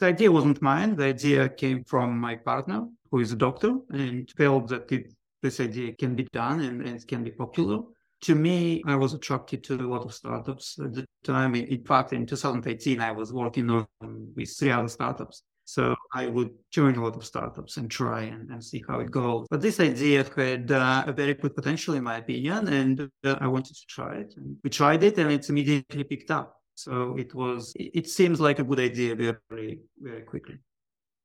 The 0.00 0.06
idea 0.06 0.30
wasn't 0.32 0.60
mine. 0.60 0.96
The 0.96 1.04
idea 1.04 1.48
came 1.48 1.84
from 1.84 2.18
my 2.18 2.34
partner, 2.34 2.88
who 3.12 3.20
is 3.20 3.32
a 3.32 3.36
doctor, 3.36 3.76
and 3.90 4.28
felt 4.36 4.68
that 4.68 4.90
it, 4.90 5.12
this 5.42 5.60
idea 5.60 5.92
can 5.94 6.14
be 6.14 6.26
done 6.32 6.60
and, 6.60 6.86
and 6.86 7.06
can 7.06 7.24
be 7.24 7.30
popular. 7.30 7.80
To 8.22 8.34
me, 8.34 8.82
I 8.86 8.96
was 8.96 9.14
attracted 9.14 9.62
to 9.64 9.74
a 9.74 9.86
lot 9.86 10.04
of 10.04 10.12
startups 10.12 10.78
at 10.80 10.92
the 10.92 11.04
time. 11.22 11.54
In 11.54 11.84
fact, 11.84 12.12
in 12.12 12.26
2018, 12.26 13.00
I 13.00 13.12
was 13.12 13.32
working 13.32 13.70
on, 13.70 13.86
with 14.34 14.56
three 14.58 14.72
other 14.72 14.88
startups. 14.88 15.42
So 15.64 15.94
I 16.14 16.26
would 16.26 16.50
join 16.72 16.96
a 16.96 17.04
lot 17.04 17.14
of 17.14 17.26
startups 17.26 17.76
and 17.76 17.90
try 17.90 18.22
and, 18.22 18.50
and 18.50 18.64
see 18.64 18.82
how 18.88 19.00
it 19.00 19.10
goes. 19.10 19.46
But 19.50 19.60
this 19.60 19.78
idea 19.80 20.24
had 20.34 20.72
uh, 20.72 21.04
a 21.06 21.12
very 21.12 21.34
good 21.34 21.54
potential, 21.54 21.92
in 21.92 22.04
my 22.04 22.16
opinion, 22.16 22.68
and 22.68 23.10
uh, 23.22 23.36
I 23.38 23.46
wanted 23.48 23.76
to 23.76 23.86
try 23.86 24.14
it. 24.16 24.32
And 24.38 24.56
we 24.64 24.70
tried 24.70 25.02
it, 25.02 25.18
and 25.18 25.30
it's 25.30 25.50
immediately 25.50 26.04
picked 26.04 26.30
up. 26.30 26.56
So 26.74 27.16
it 27.18 27.34
was. 27.34 27.74
It, 27.76 27.90
it 27.94 28.08
seems 28.08 28.40
like 28.40 28.60
a 28.60 28.64
good 28.64 28.80
idea 28.80 29.14
very, 29.14 29.80
very 30.00 30.22
quickly. 30.22 30.56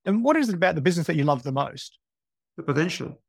And 0.03 0.25
what 0.25 0.35
is 0.35 0.49
it 0.49 0.55
about 0.55 0.75
the 0.75 0.81
business 0.81 1.07
that 1.07 1.15
you 1.15 1.23
love 1.23 1.43
the 1.43 1.53
most? 1.53 1.97
The 2.57 2.63
potential. 2.63 3.21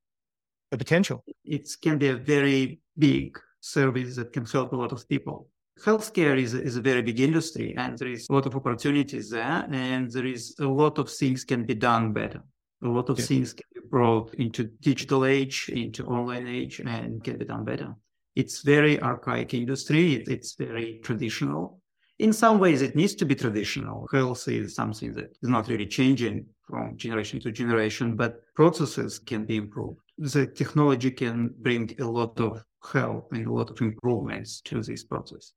The 0.71 0.79
potential. 0.79 1.25
It 1.45 1.69
can 1.83 1.99
be 1.99 2.09
a 2.09 2.17
very 2.17 2.81
big 2.99 3.39
service 3.61 4.17
that 4.17 4.33
can 4.33 4.45
help 4.45 4.73
a 4.73 4.77
lot 4.77 4.93
of 4.93 5.09
people. 5.09 5.49
Healthcare 5.81 6.41
is, 6.41 6.55
is 6.55 6.77
a 6.77 6.81
very 6.81 7.03
big 7.03 7.21
industry 7.21 7.75
and 7.77 7.99
there 7.99 8.09
is 8.09 8.27
a 8.31 8.33
lot 8.33 8.47
of 8.47 8.55
opportunities 8.55 9.31
there 9.31 9.67
and 9.71 10.11
there 10.11 10.27
is 10.27 10.55
a 10.61 10.67
lot 10.67 10.99
of 10.99 11.11
things 11.11 11.45
can 11.45 11.65
be 11.65 11.75
done 11.75 12.13
better. 12.13 12.43
A 12.85 12.89
lot 12.89 13.09
of 13.09 13.19
yeah. 13.19 13.25
things 13.25 13.53
can 13.53 13.67
be 13.75 13.81
brought 13.89 14.35
into 14.35 14.65
digital 14.81 15.25
age 15.25 15.69
into 15.73 16.07
online 16.07 16.47
age 16.47 16.81
and 16.81 17.25
can 17.25 17.39
be 17.39 17.45
done 17.45 17.65
better. 17.65 17.95
It's 18.37 18.63
very 18.63 19.01
archaic 19.01 19.55
industry. 19.55 20.25
It's 20.27 20.55
very 20.55 21.01
traditional 21.03 21.81
in 22.19 22.33
some 22.33 22.59
ways 22.59 22.83
it 22.83 22.95
needs 22.95 23.15
to 23.15 23.25
be 23.25 23.35
traditional 23.35 24.09
health 24.13 24.47
is 24.49 24.75
something 24.75 25.13
that 25.13 25.37
is 25.43 25.49
not 25.49 25.69
really 25.69 25.87
changing 25.87 26.47
from 26.69 26.97
generation 26.97 27.41
to 27.41 27.51
generation 27.51 28.17
but 28.17 28.43
processes 28.55 29.19
can 29.19 29.45
be 29.45 29.57
improved 29.57 29.99
the 30.19 30.47
technology 30.47 31.11
can 31.11 31.53
bring 31.61 31.95
a 32.01 32.05
lot 32.05 32.39
of 32.41 32.65
help 32.93 33.33
and 33.33 33.47
a 33.47 33.53
lot 33.53 33.71
of 33.71 33.81
improvements 33.81 34.61
to 34.61 34.81
this 34.83 35.05
process 35.05 35.53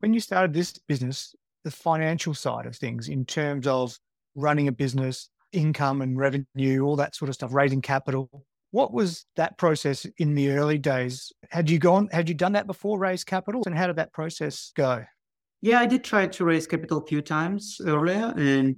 when 0.00 0.12
you 0.12 0.20
started 0.20 0.52
this 0.52 0.78
business, 0.78 1.34
the 1.64 1.70
financial 1.70 2.34
side 2.34 2.66
of 2.66 2.76
things 2.76 3.08
in 3.08 3.24
terms 3.24 3.66
of 3.66 3.98
running 4.34 4.68
a 4.68 4.72
business, 4.72 5.30
income 5.52 6.02
and 6.02 6.18
revenue, 6.18 6.82
all 6.82 6.96
that 6.96 7.16
sort 7.16 7.28
of 7.28 7.34
stuff, 7.34 7.54
raising 7.54 7.80
capital. 7.80 8.44
What 8.72 8.92
was 8.92 9.24
that 9.36 9.56
process 9.56 10.06
in 10.18 10.34
the 10.34 10.50
early 10.50 10.78
days? 10.78 11.32
Had 11.50 11.70
you 11.70 11.78
gone, 11.78 12.08
had 12.12 12.28
you 12.28 12.34
done 12.34 12.52
that 12.52 12.66
before, 12.66 12.98
raise 12.98 13.24
capital? 13.24 13.62
And 13.64 13.76
how 13.76 13.86
did 13.86 13.96
that 13.96 14.12
process 14.12 14.72
go? 14.76 15.04
Yeah, 15.62 15.80
I 15.80 15.86
did 15.86 16.04
try 16.04 16.26
to 16.26 16.44
raise 16.44 16.66
capital 16.66 16.98
a 16.98 17.06
few 17.06 17.22
times 17.22 17.80
earlier. 17.84 18.34
And 18.36 18.76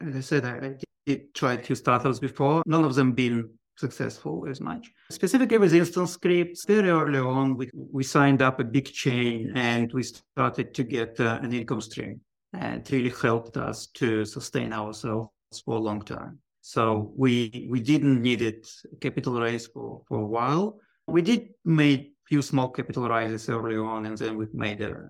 as 0.00 0.16
I 0.16 0.20
said, 0.20 0.44
I, 0.44 0.76
did 1.06 1.34
try 1.34 1.56
few 1.56 1.74
startups 1.74 2.18
before. 2.18 2.62
None 2.66 2.84
of 2.84 2.94
them 2.94 3.12
been 3.12 3.48
successful 3.78 4.44
as 4.46 4.60
much. 4.60 4.90
Specifically 5.10 5.56
with 5.56 5.72
Instant 5.72 6.10
Scripts, 6.10 6.66
very 6.66 6.90
early 6.90 7.18
on, 7.18 7.56
we, 7.56 7.70
we 7.72 8.04
signed 8.04 8.42
up 8.42 8.60
a 8.60 8.64
big 8.64 8.84
chain 8.84 9.52
and 9.54 9.90
we 9.94 10.02
started 10.02 10.74
to 10.74 10.84
get 10.84 11.18
uh, 11.18 11.38
an 11.42 11.54
income 11.54 11.80
stream. 11.80 12.20
And 12.52 12.80
it 12.82 12.90
really 12.90 13.14
helped 13.22 13.56
us 13.56 13.86
to 13.94 14.26
sustain 14.26 14.74
ourselves 14.74 15.30
for 15.64 15.76
a 15.76 15.80
long 15.80 16.02
time. 16.02 16.40
So 16.60 17.12
we 17.16 17.66
we 17.70 17.80
didn't 17.80 18.20
need 18.20 18.42
it 18.42 18.68
capital 19.00 19.40
raise 19.40 19.66
for, 19.66 20.02
for 20.06 20.18
a 20.18 20.26
while. 20.26 20.78
We 21.06 21.22
did 21.22 21.48
make 21.64 22.12
few 22.26 22.42
small 22.42 22.68
capital 22.68 23.08
raises 23.08 23.48
early 23.48 23.78
on, 23.78 24.04
and 24.04 24.18
then 24.18 24.36
we 24.36 24.46
made 24.52 24.82
a, 24.82 25.08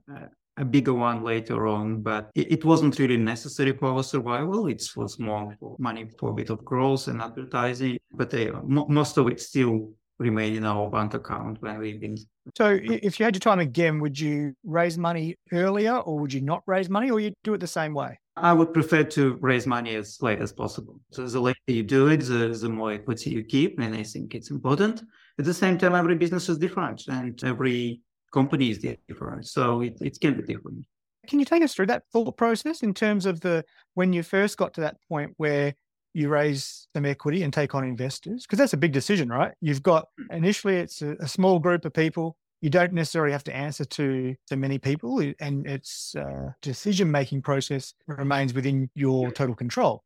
a 0.59 0.65
bigger 0.65 0.93
one 0.93 1.23
later 1.23 1.67
on, 1.67 2.03
but 2.03 2.31
it, 2.35 2.53
it, 2.53 2.65
wasn't 2.65 2.99
really 2.99 3.17
necessary 3.17 3.73
for 3.73 3.89
our 3.89 4.03
survival. 4.03 4.67
It 4.67 4.83
was 4.97 5.19
more 5.19 5.57
for 5.61 5.77
money 5.79 6.09
for 6.19 6.31
a 6.31 6.35
bit 6.35 6.51
of 6.51 6.65
growth 6.65 7.09
and 7.09 7.23
advertising, 7.23 7.99
but 8.13 8.35
uh, 8.35 8.59
m- 8.59 8.87
most 8.89 9.17
of 9.17 9.29
it 9.29 9.41
still 9.41 9.93
remained 10.19 10.57
in 10.57 10.65
our 10.65 10.91
bank 10.91 11.15
account 11.15 11.63
when 11.63 11.79
we've 11.79 12.01
been. 12.01 12.17
So, 12.57 12.79
if 12.83 13.21
you 13.21 13.25
had 13.25 13.35
your 13.35 13.41
time 13.41 13.61
again, 13.61 14.01
would 14.01 14.19
you 14.19 14.55
raise 14.65 14.99
money 14.99 15.37
earlier, 15.53 15.97
or 15.97 16.19
would 16.19 16.33
you 16.33 16.41
not 16.41 16.63
raise 16.67 16.91
money, 16.91 17.11
or 17.11 17.21
you 17.21 17.33
do 17.45 17.55
it 17.55 17.59
the 17.59 17.67
same 17.67 17.95
way? 17.95 18.19
I 18.37 18.53
would 18.53 18.73
prefer 18.73 19.03
to 19.05 19.37
raise 19.41 19.67
money 19.67 19.95
as 19.97 20.19
late 20.23 20.41
as 20.41 20.53
possible. 20.53 21.01
So 21.11 21.27
the 21.27 21.41
later 21.41 21.59
you 21.67 21.83
do 21.83 22.09
it, 22.09 22.19
the, 22.19 22.57
the 22.61 22.69
more 22.69 22.93
equity 22.93 23.31
you 23.31 23.45
keep, 23.45 23.79
and 23.79 23.95
I 23.95 24.03
think 24.03 24.35
it's 24.35 24.51
important. 24.51 25.03
At 25.39 25.45
the 25.45 25.55
same 25.55 25.79
time, 25.79 25.95
every 25.95 26.15
business 26.17 26.49
is 26.49 26.59
different, 26.59 27.05
and 27.09 27.43
every 27.45 28.01
company 28.33 28.71
is 28.71 28.79
different. 28.79 29.47
So 29.47 29.81
it, 29.81 29.97
it 30.01 30.21
can 30.21 30.35
be 30.35 30.43
different. 30.43 30.85
Can 31.27 31.39
you 31.39 31.45
take 31.45 31.63
us 31.63 31.75
through 31.75 31.87
that 31.87 32.05
thought 32.13 32.37
process 32.37 32.83
in 32.83 32.95
terms 32.95 33.27
of 33.27 33.41
the 33.41 33.65
when 33.95 34.13
you 34.13 34.23
first 34.23 34.57
got 34.57 34.73
to 34.75 34.81
that 34.83 34.97
point 35.09 35.35
where 35.37 35.75
you 36.15 36.29
raise 36.29 36.89
some 36.95 37.05
equity 37.05 37.43
and 37.43 37.53
take 37.53 37.75
on 37.75 37.85
investors? 37.85 38.45
Because 38.45 38.59
that's 38.59 38.73
a 38.73 38.79
big 38.79 38.93
decision, 38.93 39.29
right? 39.29 39.53
You've 39.61 39.83
got 39.83 40.09
mm. 40.19 40.35
initially 40.35 40.77
it's 40.77 41.03
a, 41.03 41.17
a, 41.21 41.29
small 41.29 41.59
group 41.59 41.85
of 41.85 41.93
people. 41.93 42.37
You 42.63 42.71
don't 42.71 42.93
necessarily 42.93 43.33
have 43.33 43.45
to 43.45 43.55
answer 43.55 43.85
to 43.85 44.35
to 44.49 44.57
many 44.57 44.79
people, 44.79 45.21
and 45.39 45.67
its 45.67 46.17
uh, 46.17 46.51
decision 46.63 47.11
making 47.11 47.43
process 47.43 47.95
remains 48.07 48.55
within 48.55 48.91
your 48.95 49.31
total 49.31 49.55
control. 49.55 50.03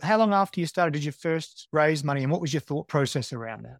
How 0.00 0.16
long 0.18 0.32
after 0.32 0.60
you 0.60 0.66
started 0.66 0.92
did 0.92 1.02
you 1.02 1.12
first 1.12 1.66
raise 1.72 2.04
money, 2.04 2.22
and 2.22 2.30
what 2.30 2.40
was 2.40 2.52
your 2.52 2.60
thought 2.60 2.86
process 2.88 3.32
around 3.32 3.64
that? 3.64 3.78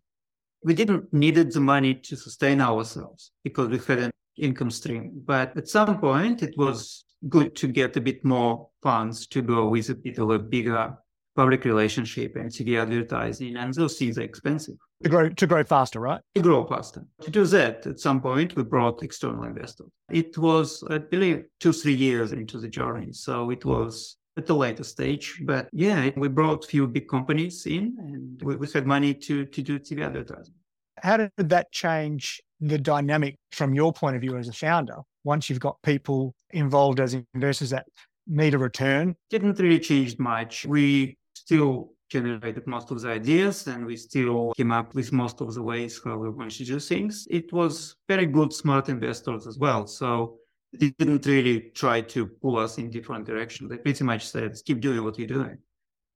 We 0.63 0.75
didn't 0.75 1.13
needed 1.13 1.53
the 1.53 1.61
money 1.61 1.95
to 1.95 2.17
sustain 2.17 2.61
ourselves 2.61 3.33
because 3.45 3.69
we 3.69 3.79
had 3.79 3.99
an 3.99 4.11
income 4.37 4.71
stream. 4.71 5.23
But 5.25 5.57
at 5.57 5.69
some 5.69 5.99
point, 5.99 6.43
it 6.43 6.55
was 6.57 7.05
good 7.29 7.57
to 7.57 7.69
get 7.69 7.97
a 7.97 8.01
bit 8.01 8.25
more 8.25 8.69
funds 8.83 9.27
to 9.29 9.43
go 9.43 9.69
with 9.69 9.89
a 9.91 9.95
bit 9.95 10.19
of 10.19 10.31
a 10.31 10.39
bigger 10.39 10.97
public 11.35 11.65
relationship 11.65 12.35
and 12.35 12.51
TV 12.51 12.81
advertising, 12.83 13.57
and 13.57 13.73
those 13.73 13.97
things 13.97 14.19
are 14.19 14.23
expensive. 14.23 14.75
To 15.05 15.09
grow 15.09 15.29
to 15.29 15.47
grow 15.47 15.63
faster, 15.63 16.01
right? 16.01 16.21
To 16.35 16.43
grow 16.43 16.67
faster. 16.67 17.05
To 17.23 17.31
do 17.31 17.45
that, 17.47 17.87
at 17.87 18.01
some 18.01 18.21
point, 18.21 18.57
we 18.57 18.65
brought 18.65 19.05
external 19.05 19.45
investors. 19.45 19.91
It 20.11 20.37
was, 20.37 20.83
I 20.91 20.99
believe, 20.99 21.45
two 21.61 21.73
three 21.73 21.95
years 21.95 22.33
into 22.33 22.59
the 22.59 22.69
journey, 22.69 23.13
so 23.13 23.51
it 23.51 23.65
was 23.65 24.17
at 24.39 24.47
the 24.47 24.55
later 24.55 24.85
stage. 24.85 25.41
But 25.43 25.69
yeah, 25.73 26.11
we 26.17 26.29
brought 26.29 26.65
few 26.65 26.87
big 26.87 27.09
companies 27.09 27.67
in, 27.67 27.97
and 27.99 28.41
we, 28.43 28.57
we 28.57 28.67
had 28.73 28.87
money 28.87 29.13
to 29.15 29.45
to 29.45 29.63
do 29.63 29.79
TV 29.79 30.07
advertising. 30.07 30.55
How 31.03 31.17
did 31.17 31.31
that 31.37 31.71
change 31.73 32.41
the 32.61 32.79
dynamic 32.79 33.37
from 33.53 33.75
your 33.75 33.93
point 33.93 34.17
of 34.17 34.23
view 34.23 34.37
as 34.37 34.49
a 34.49 34.53
founder? 34.53 34.99
Once 35.25 35.49
you've 35.49 35.61
got 35.61 35.77
people 35.83 36.35
involved 36.51 36.99
as 37.01 37.15
investors 37.35 37.71
that 37.71 37.87
need 38.27 38.55
a 38.55 38.59
return? 38.59 39.15
Didn't 39.31 39.59
really 39.59 39.81
change 39.81 40.19
much. 40.19 40.67
We 40.67 41.17
still 41.35 41.93
generated 42.11 42.67
most 42.67 42.91
of 42.91 43.01
the 43.03 43.11
ideas 43.11 43.67
and 43.67 43.85
we 43.85 43.97
still 43.97 44.53
came 44.57 44.73
up 44.73 44.95
with 44.95 45.13
most 45.13 45.41
of 45.41 45.53
the 45.55 45.63
ways 45.63 46.01
how 46.03 46.17
we 46.17 46.31
want 46.31 46.51
to 46.51 46.65
do 46.65 46.81
things. 46.81 47.27
It 47.31 47.53
was 47.53 47.97
very 48.09 48.27
good, 48.27 48.53
smart 48.53 48.89
investors 48.89 49.47
as 49.47 49.59
well. 49.59 49.87
So 49.87 50.39
they 50.73 50.91
didn't 50.91 51.25
really 51.27 51.71
try 51.75 52.01
to 52.01 52.27
pull 52.27 52.59
us 52.59 52.79
in 52.79 52.91
different 52.91 53.27
directions. 53.27 53.71
They 53.71 53.79
pretty 53.79 54.05
much 54.05 54.27
said, 54.27 54.57
keep 54.65 54.81
doing 54.81 55.03
what 55.03 55.19
you're 55.19 55.29
doing. 55.29 55.59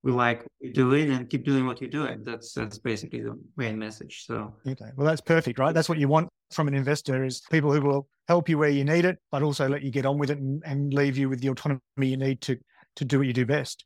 We 0.03 0.11
like 0.11 0.41
what 0.41 0.51
you're 0.61 0.73
doing 0.73 1.11
and 1.13 1.31
keep 1.31 1.45
doing 1.45 1.65
what 1.65 1.81
you're 1.81 1.91
doing. 1.91 2.25
That's 2.25 2.53
that's 2.55 2.79
basically 2.79 3.21
the 3.21 3.39
main 3.57 3.79
message. 3.79 4.25
So 4.27 4.53
okay. 4.67 4.91
Well 4.97 5.07
that's 5.07 5.21
perfect, 5.21 5.61
right? 5.61 5.73
That's 5.73 5.89
what 5.89 5.99
you 5.99 6.09
want 6.09 6.29
from 6.51 6.67
an 6.67 6.75
investor 6.75 7.25
is 7.25 7.41
people 7.51 7.73
who 7.73 7.81
will 7.81 8.09
help 8.27 8.49
you 8.49 8.59
where 8.59 8.69
you 8.69 8.85
need 8.85 9.05
it, 9.05 9.19
but 9.31 9.43
also 9.43 9.69
let 9.69 9.83
you 9.83 9.93
get 9.93 10.05
on 10.05 10.19
with 10.19 10.31
it 10.31 10.39
and, 10.39 10.61
and 10.67 10.93
leave 10.93 11.17
you 11.17 11.29
with 11.29 11.41
the 11.41 11.51
autonomy 11.51 11.81
you 11.99 12.17
need 12.17 12.41
to 12.43 12.59
to 12.97 13.05
do 13.05 13.19
what 13.19 13.29
you 13.29 13.33
do 13.33 13.47
best. 13.47 13.85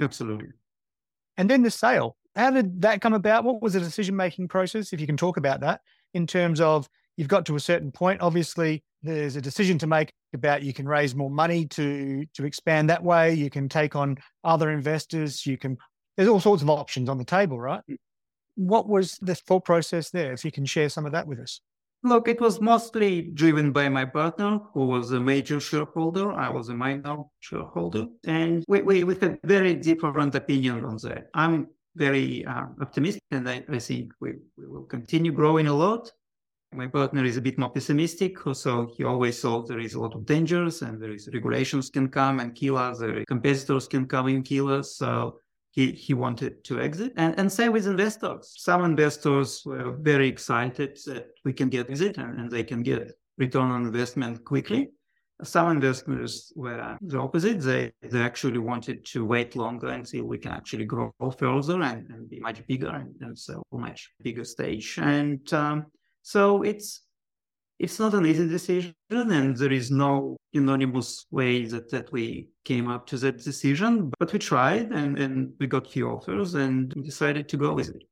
Absolutely. 0.00 0.50
And 1.36 1.50
then 1.50 1.62
the 1.62 1.70
sale. 1.70 2.16
How 2.36 2.50
did 2.52 2.82
that 2.82 3.00
come 3.00 3.14
about? 3.14 3.42
What 3.42 3.60
was 3.60 3.72
the 3.72 3.80
decision 3.80 4.14
making 4.14 4.46
process? 4.46 4.92
If 4.92 5.00
you 5.00 5.06
can 5.06 5.16
talk 5.16 5.38
about 5.38 5.60
that 5.60 5.80
in 6.14 6.26
terms 6.26 6.60
of 6.60 6.88
you've 7.18 7.28
got 7.28 7.44
to 7.46 7.56
a 7.56 7.60
certain 7.60 7.90
point. 7.90 8.22
Obviously, 8.22 8.82
there's 9.02 9.36
a 9.36 9.40
decision 9.42 9.76
to 9.78 9.86
make 9.86 10.12
about 10.32 10.62
you 10.62 10.72
can 10.72 10.88
raise 10.88 11.14
more 11.14 11.30
money 11.30 11.66
to 11.66 12.24
to 12.34 12.46
expand 12.46 12.88
that 12.88 13.02
way. 13.02 13.34
You 13.34 13.50
can 13.50 13.68
take 13.68 13.94
on 13.94 14.16
other 14.44 14.70
investors. 14.70 15.44
You 15.44 15.58
can. 15.58 15.76
There's 16.16 16.28
all 16.28 16.40
sorts 16.40 16.62
of 16.62 16.70
options 16.70 17.08
on 17.08 17.18
the 17.18 17.24
table, 17.24 17.60
right? 17.60 17.82
Mm. 17.90 17.96
What 18.54 18.88
was 18.88 19.18
the 19.20 19.34
thought 19.34 19.64
process 19.64 20.10
there? 20.10 20.32
If 20.32 20.44
you 20.44 20.50
can 20.50 20.64
share 20.64 20.88
some 20.88 21.06
of 21.06 21.12
that 21.12 21.26
with 21.26 21.38
us. 21.38 21.60
Look, 22.04 22.28
it 22.28 22.40
was 22.40 22.60
mostly 22.60 23.22
driven 23.22 23.72
by 23.72 23.88
my 23.88 24.04
partner, 24.04 24.60
who 24.72 24.86
was 24.86 25.10
a 25.10 25.18
major 25.18 25.58
shareholder. 25.58 26.32
I 26.32 26.48
was 26.48 26.68
a 26.68 26.74
minor 26.74 27.24
shareholder. 27.40 28.06
And 28.24 28.64
we, 28.68 28.82
we, 28.82 29.02
we 29.02 29.16
had 29.16 29.40
very 29.42 29.74
different 29.74 30.34
opinion 30.36 30.84
on 30.84 30.96
that. 31.02 31.28
I'm 31.34 31.66
very 31.96 32.46
uh, 32.46 32.66
optimistic, 32.80 33.22
and 33.32 33.48
I, 33.48 33.64
I 33.68 33.80
think 33.80 34.12
we, 34.20 34.34
we 34.56 34.66
will 34.66 34.84
continue 34.84 35.32
growing 35.32 35.66
a 35.66 35.74
lot. 35.74 36.12
My 36.72 36.86
partner 36.86 37.24
is 37.24 37.38
a 37.38 37.40
bit 37.40 37.58
more 37.58 37.70
pessimistic, 37.70 38.36
so 38.52 38.92
he 38.94 39.04
always 39.04 39.40
thought 39.40 39.68
there 39.68 39.80
is 39.80 39.94
a 39.94 40.00
lot 40.00 40.14
of 40.14 40.26
dangers 40.26 40.82
and 40.82 41.00
there 41.00 41.12
is 41.12 41.28
regulations 41.32 41.88
can 41.88 42.08
come 42.08 42.40
and 42.40 42.54
kill 42.54 42.76
us, 42.76 42.98
the 42.98 43.24
competitors 43.26 43.88
can 43.88 44.06
come 44.06 44.26
and 44.26 44.44
kill 44.44 44.68
us. 44.68 44.96
So 44.96 45.40
he, 45.70 45.92
he 45.92 46.12
wanted 46.12 46.64
to 46.64 46.80
exit. 46.80 47.12
And, 47.16 47.38
and 47.38 47.50
same 47.50 47.72
with 47.72 47.86
investors. 47.86 48.52
Some 48.56 48.84
investors 48.84 49.62
were 49.64 49.92
very 49.92 50.28
excited 50.28 50.98
that 51.06 51.28
we 51.44 51.52
can 51.52 51.68
get 51.68 51.88
exit 51.88 52.18
and, 52.18 52.50
they 52.50 52.64
can 52.64 52.82
get 52.82 53.12
return 53.36 53.70
on 53.70 53.86
investment 53.86 54.44
quickly. 54.44 54.88
Some 55.44 55.70
investors 55.70 56.52
were 56.56 56.98
the 57.00 57.18
opposite. 57.18 57.60
They, 57.60 57.92
they 58.02 58.20
actually 58.20 58.58
wanted 58.58 59.06
to 59.06 59.24
wait 59.24 59.54
longer 59.54 59.88
until 59.88 60.24
we 60.24 60.38
can 60.38 60.50
actually 60.50 60.84
grow 60.84 61.12
further 61.38 61.80
and, 61.80 62.10
and 62.10 62.28
be 62.28 62.40
much 62.40 62.66
bigger 62.66 62.88
and, 62.88 63.14
and 63.20 63.38
so 63.38 63.62
much 63.70 64.10
bigger 64.20 64.44
stage. 64.44 64.98
And 65.00 65.52
um, 65.52 65.86
so 66.28 66.62
it's 66.62 67.00
it's 67.78 67.98
not 67.98 68.12
an 68.12 68.26
easy 68.26 68.46
decision, 68.46 68.92
and 69.08 69.56
there 69.56 69.72
is 69.72 69.90
no 69.90 70.36
unanimous 70.52 71.24
way 71.30 71.64
that, 71.64 71.90
that 71.90 72.12
we 72.12 72.50
came 72.66 72.86
up 72.86 73.06
to 73.06 73.16
that 73.18 73.42
decision. 73.42 74.12
But 74.18 74.32
we 74.34 74.38
tried, 74.38 74.90
and, 74.90 75.18
and 75.18 75.52
we 75.58 75.66
got 75.68 75.90
few 75.90 76.10
offers, 76.10 76.54
and 76.54 76.90
decided 77.02 77.48
to 77.48 77.56
go 77.56 77.72
with 77.72 77.88
it. 77.88 78.02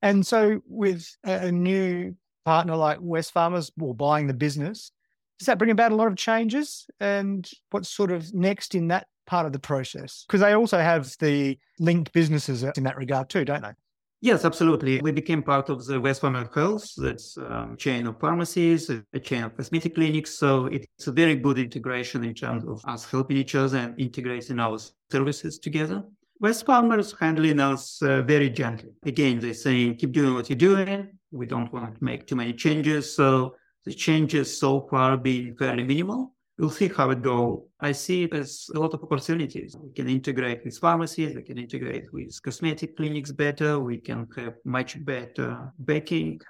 And 0.00 0.26
so, 0.26 0.60
with 0.66 1.04
a 1.24 1.52
new 1.52 2.14
partner 2.46 2.74
like 2.74 3.00
Wesfarmers 3.00 3.70
or 3.78 3.94
buying 3.94 4.28
the 4.28 4.34
business, 4.34 4.90
does 5.38 5.46
that 5.46 5.58
bring 5.58 5.70
about 5.70 5.92
a 5.92 5.96
lot 5.96 6.08
of 6.08 6.16
changes? 6.16 6.86
And 7.00 7.46
what's 7.70 7.90
sort 7.90 8.12
of 8.12 8.32
next 8.32 8.74
in 8.74 8.88
that 8.88 9.08
part 9.26 9.44
of 9.44 9.52
the 9.52 9.58
process? 9.58 10.24
Because 10.26 10.40
they 10.40 10.54
also 10.54 10.78
have 10.78 11.14
the 11.20 11.58
linked 11.78 12.14
businesses 12.14 12.62
in 12.62 12.84
that 12.84 12.96
regard 12.96 13.28
too, 13.28 13.44
don't 13.44 13.62
they? 13.62 13.74
Yes, 14.20 14.44
absolutely. 14.44 15.00
We 15.00 15.12
became 15.12 15.44
part 15.44 15.68
of 15.68 15.86
the 15.86 16.00
Wesfarmers 16.00 16.52
Health, 16.52 16.90
that's 16.96 17.36
a 17.36 17.52
um, 17.52 17.76
chain 17.76 18.04
of 18.08 18.18
pharmacies, 18.18 18.90
a 18.90 19.20
chain 19.20 19.44
of 19.44 19.56
cosmetic 19.56 19.94
clinics. 19.94 20.34
So 20.34 20.66
it's 20.66 21.06
a 21.06 21.12
very 21.12 21.36
good 21.36 21.56
integration 21.56 22.24
in 22.24 22.34
terms 22.34 22.64
of 22.64 22.82
us 22.84 23.08
helping 23.08 23.36
each 23.36 23.54
other 23.54 23.78
and 23.78 24.00
integrating 24.00 24.58
our 24.58 24.78
services 25.12 25.60
together. 25.60 26.02
Wesfarmers 26.42 27.14
handling 27.18 27.60
us 27.60 28.02
uh, 28.02 28.22
very 28.22 28.50
gently. 28.50 28.90
Again, 29.06 29.38
they're 29.38 29.54
saying, 29.54 29.96
keep 29.96 30.10
doing 30.10 30.34
what 30.34 30.50
you're 30.50 30.56
doing. 30.56 31.16
We 31.30 31.46
don't 31.46 31.72
want 31.72 31.94
to 31.94 32.04
make 32.04 32.26
too 32.26 32.36
many 32.36 32.54
changes. 32.54 33.14
So 33.14 33.54
the 33.84 33.94
changes 33.94 34.58
so 34.58 34.88
far 34.90 35.16
been 35.16 35.56
fairly 35.56 35.84
minimal 35.84 36.34
we'll 36.58 36.70
see 36.70 36.88
how 36.88 37.10
it 37.10 37.22
go. 37.22 37.64
I 37.80 37.92
see 37.92 38.28
as 38.32 38.68
a 38.74 38.78
lot 38.78 38.92
of 38.94 39.02
opportunities. 39.02 39.76
We 39.80 39.92
can 39.92 40.08
integrate 40.08 40.64
with 40.64 40.76
pharmacies, 40.78 41.36
we 41.36 41.42
can 41.42 41.58
integrate 41.58 42.12
with 42.12 42.42
cosmetic 42.42 42.96
clinics 42.96 43.32
better, 43.32 43.78
we 43.78 43.98
can 43.98 44.26
have 44.36 44.54
much 44.64 45.04
better 45.04 45.72
backing, 45.78 46.40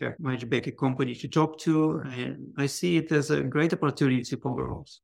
have 0.00 0.18
much 0.18 0.48
better 0.48 0.72
company 0.72 1.14
to 1.14 1.28
talk 1.28 1.58
to, 1.60 2.02
and 2.06 2.52
I 2.58 2.66
see 2.66 2.96
it 2.96 3.12
as 3.12 3.30
a 3.30 3.42
great 3.42 3.72
opportunity 3.72 4.36
for 4.36 4.54
growth. 4.54 4.98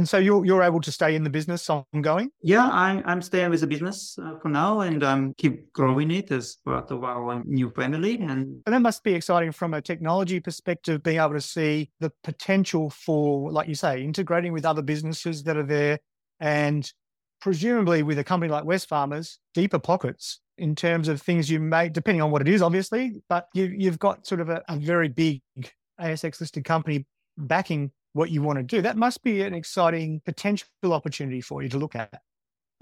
And 0.00 0.08
so 0.08 0.16
you're 0.16 0.46
you're 0.46 0.62
able 0.62 0.80
to 0.80 0.90
stay 0.90 1.14
in 1.14 1.24
the 1.24 1.28
business 1.28 1.68
ongoing? 1.68 2.30
Yeah, 2.40 2.66
I'm 2.72 3.02
I'm 3.04 3.20
staying 3.20 3.50
with 3.50 3.60
the 3.60 3.66
business 3.66 4.18
uh, 4.18 4.38
for 4.40 4.48
now, 4.48 4.80
and 4.80 5.04
I'm 5.04 5.34
keep 5.34 5.70
growing 5.74 6.10
it 6.10 6.30
as 6.30 6.56
part 6.64 6.90
of 6.90 7.04
our 7.04 7.42
new 7.44 7.68
family. 7.68 8.14
And... 8.14 8.62
and 8.64 8.74
that 8.74 8.80
must 8.80 9.04
be 9.04 9.12
exciting 9.12 9.52
from 9.52 9.74
a 9.74 9.82
technology 9.82 10.40
perspective, 10.40 11.02
being 11.02 11.18
able 11.18 11.34
to 11.34 11.40
see 11.42 11.90
the 12.00 12.10
potential 12.24 12.88
for, 12.88 13.52
like 13.52 13.68
you 13.68 13.74
say, 13.74 14.02
integrating 14.02 14.54
with 14.54 14.64
other 14.64 14.80
businesses 14.80 15.42
that 15.42 15.58
are 15.58 15.66
there, 15.66 15.98
and 16.40 16.90
presumably 17.42 18.02
with 18.02 18.18
a 18.18 18.24
company 18.24 18.50
like 18.50 18.64
Wesfarmers, 18.64 19.36
deeper 19.52 19.78
pockets 19.78 20.40
in 20.56 20.74
terms 20.74 21.08
of 21.08 21.20
things 21.20 21.50
you 21.50 21.60
may, 21.60 21.90
depending 21.90 22.22
on 22.22 22.30
what 22.30 22.40
it 22.40 22.48
is, 22.48 22.62
obviously. 22.62 23.16
But 23.28 23.48
you 23.52 23.66
you've 23.66 23.98
got 23.98 24.26
sort 24.26 24.40
of 24.40 24.48
a, 24.48 24.62
a 24.66 24.76
very 24.76 25.08
big 25.08 25.42
ASX 26.00 26.40
listed 26.40 26.64
company 26.64 27.04
backing 27.36 27.90
what 28.12 28.30
you 28.30 28.42
want 28.42 28.58
to 28.58 28.62
do. 28.62 28.82
That 28.82 28.96
must 28.96 29.22
be 29.22 29.42
an 29.42 29.54
exciting 29.54 30.20
potential 30.24 30.66
opportunity 30.84 31.40
for 31.40 31.62
you 31.62 31.68
to 31.68 31.78
look 31.78 31.94
at. 31.94 32.20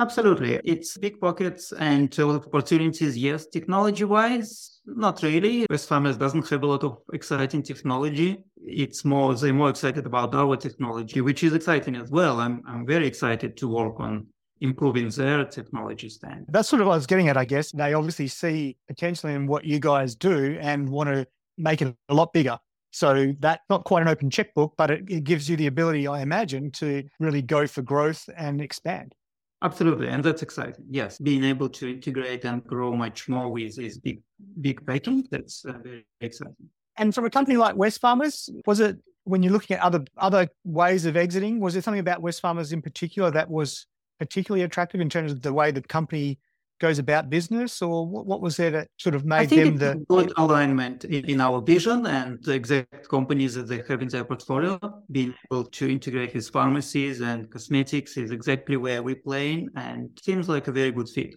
Absolutely. 0.00 0.60
It's 0.64 0.96
big 0.96 1.20
pockets 1.20 1.72
and 1.72 2.16
a 2.18 2.26
lot 2.26 2.36
of 2.36 2.46
opportunities. 2.46 3.18
Yes, 3.18 3.46
technology 3.46 4.04
wise, 4.04 4.80
not 4.86 5.20
really. 5.24 5.66
Wesfarmers 5.66 6.16
doesn't 6.16 6.48
have 6.48 6.62
a 6.62 6.66
lot 6.66 6.84
of 6.84 6.98
exciting 7.12 7.64
technology. 7.64 8.44
It's 8.64 9.04
more, 9.04 9.34
they're 9.34 9.52
more 9.52 9.70
excited 9.70 10.06
about 10.06 10.36
our 10.36 10.56
technology, 10.56 11.20
which 11.20 11.42
is 11.42 11.52
exciting 11.52 11.96
as 11.96 12.10
well. 12.10 12.38
I'm, 12.38 12.62
I'm 12.64 12.86
very 12.86 13.08
excited 13.08 13.56
to 13.56 13.66
work 13.66 13.98
on 13.98 14.28
improving 14.60 15.08
their 15.08 15.44
technology 15.44 16.08
stand. 16.08 16.46
That's 16.48 16.68
sort 16.68 16.80
of 16.80 16.86
what 16.86 16.94
I 16.94 16.96
was 16.96 17.06
getting 17.06 17.28
at, 17.28 17.36
I 17.36 17.44
guess. 17.44 17.72
They 17.72 17.94
obviously 17.94 18.28
see 18.28 18.76
potential 18.86 19.30
in 19.30 19.48
what 19.48 19.64
you 19.64 19.80
guys 19.80 20.14
do 20.14 20.58
and 20.60 20.88
want 20.88 21.08
to 21.08 21.26
make 21.56 21.82
it 21.82 21.92
a 22.08 22.14
lot 22.14 22.32
bigger. 22.32 22.58
So 22.90 23.35
that's 23.38 23.62
not 23.68 23.85
quite 23.85 24.03
an 24.03 24.09
open 24.09 24.31
checkbook, 24.31 24.74
but 24.77 24.90
it, 24.90 25.05
it 25.09 25.24
gives 25.24 25.48
you 25.48 25.57
the 25.57 25.66
ability, 25.66 26.07
I 26.07 26.22
imagine, 26.22 26.70
to 26.72 27.05
really 27.20 27.42
go 27.42 27.66
for 27.66 27.83
growth 27.83 28.29
and 28.37 28.61
expand. 28.61 29.14
Absolutely, 29.61 30.09
and 30.09 30.22
that's 30.22 30.42
exciting. 30.42 30.85
Yes, 30.88 31.18
being 31.18 31.42
able 31.42 31.68
to 31.70 31.92
integrate 31.92 32.44
and 32.44 32.64
grow 32.64 32.94
much 32.94 33.29
more 33.29 33.48
with 33.51 33.77
this 33.77 33.98
big, 33.98 34.22
big 34.61 34.85
backing, 34.87 35.27
that's 35.31 35.64
uh, 35.64 35.72
very 35.83 36.07
exciting. 36.20 36.55
And 36.96 37.14
from 37.14 37.24
a 37.24 37.31
company 37.31 37.57
like 37.57 37.74
Wesfarmers, 37.74 38.48
was 38.66 38.81
it 38.81 38.98
when 39.24 39.42
you're 39.42 39.53
looking 39.53 39.77
at 39.77 39.83
other 39.83 40.05
other 40.16 40.48
ways 40.64 41.07
of 41.07 41.16
exiting? 41.16 41.61
Was 41.61 41.74
there 41.74 41.83
something 41.83 42.01
about 42.01 42.22
Wesfarmers 42.22 42.72
in 42.72 42.83
particular 42.83 43.31
that 43.33 43.51
was 43.51 43.87
particularly 44.18 44.64
attractive 44.64 45.01
in 45.01 45.09
terms 45.09 45.33
of 45.33 45.42
the 45.42 45.53
way 45.53 45.70
the 45.70 45.83
company 45.83 46.38
goes 46.78 46.98
about 46.98 47.30
business, 47.30 47.82
or 47.82 48.06
what, 48.06 48.26
what 48.26 48.40
was 48.40 48.56
there 48.56 48.70
that 48.70 48.88
sort 48.98 49.14
of 49.14 49.24
made 49.24 49.50
them 49.50 49.76
the 49.76 50.04
good 50.08 50.32
alignment 50.36 51.04
in, 51.04 51.40
our 51.40 51.60
vision 51.60 52.06
and 52.06 52.42
the 52.44 52.52
exact 52.52 53.08
companies 53.08 53.54
that 53.54 53.68
they 53.68 53.82
have 53.88 54.02
in 54.02 54.08
their 54.08 54.24
portfolio? 54.24 54.78
Being 55.10 55.34
able 55.50 55.64
to 55.64 55.90
integrate 55.90 56.34
with 56.34 56.48
pharmacies 56.50 57.20
and 57.20 57.50
cosmetics 57.50 58.16
is 58.16 58.30
exactly 58.30 58.76
where 58.76 59.02
we 59.02 59.14
play, 59.14 59.68
and 59.76 60.10
seems 60.22 60.48
like 60.48 60.68
a 60.68 60.72
very 60.72 60.92
good 60.92 61.08
fit. 61.08 61.34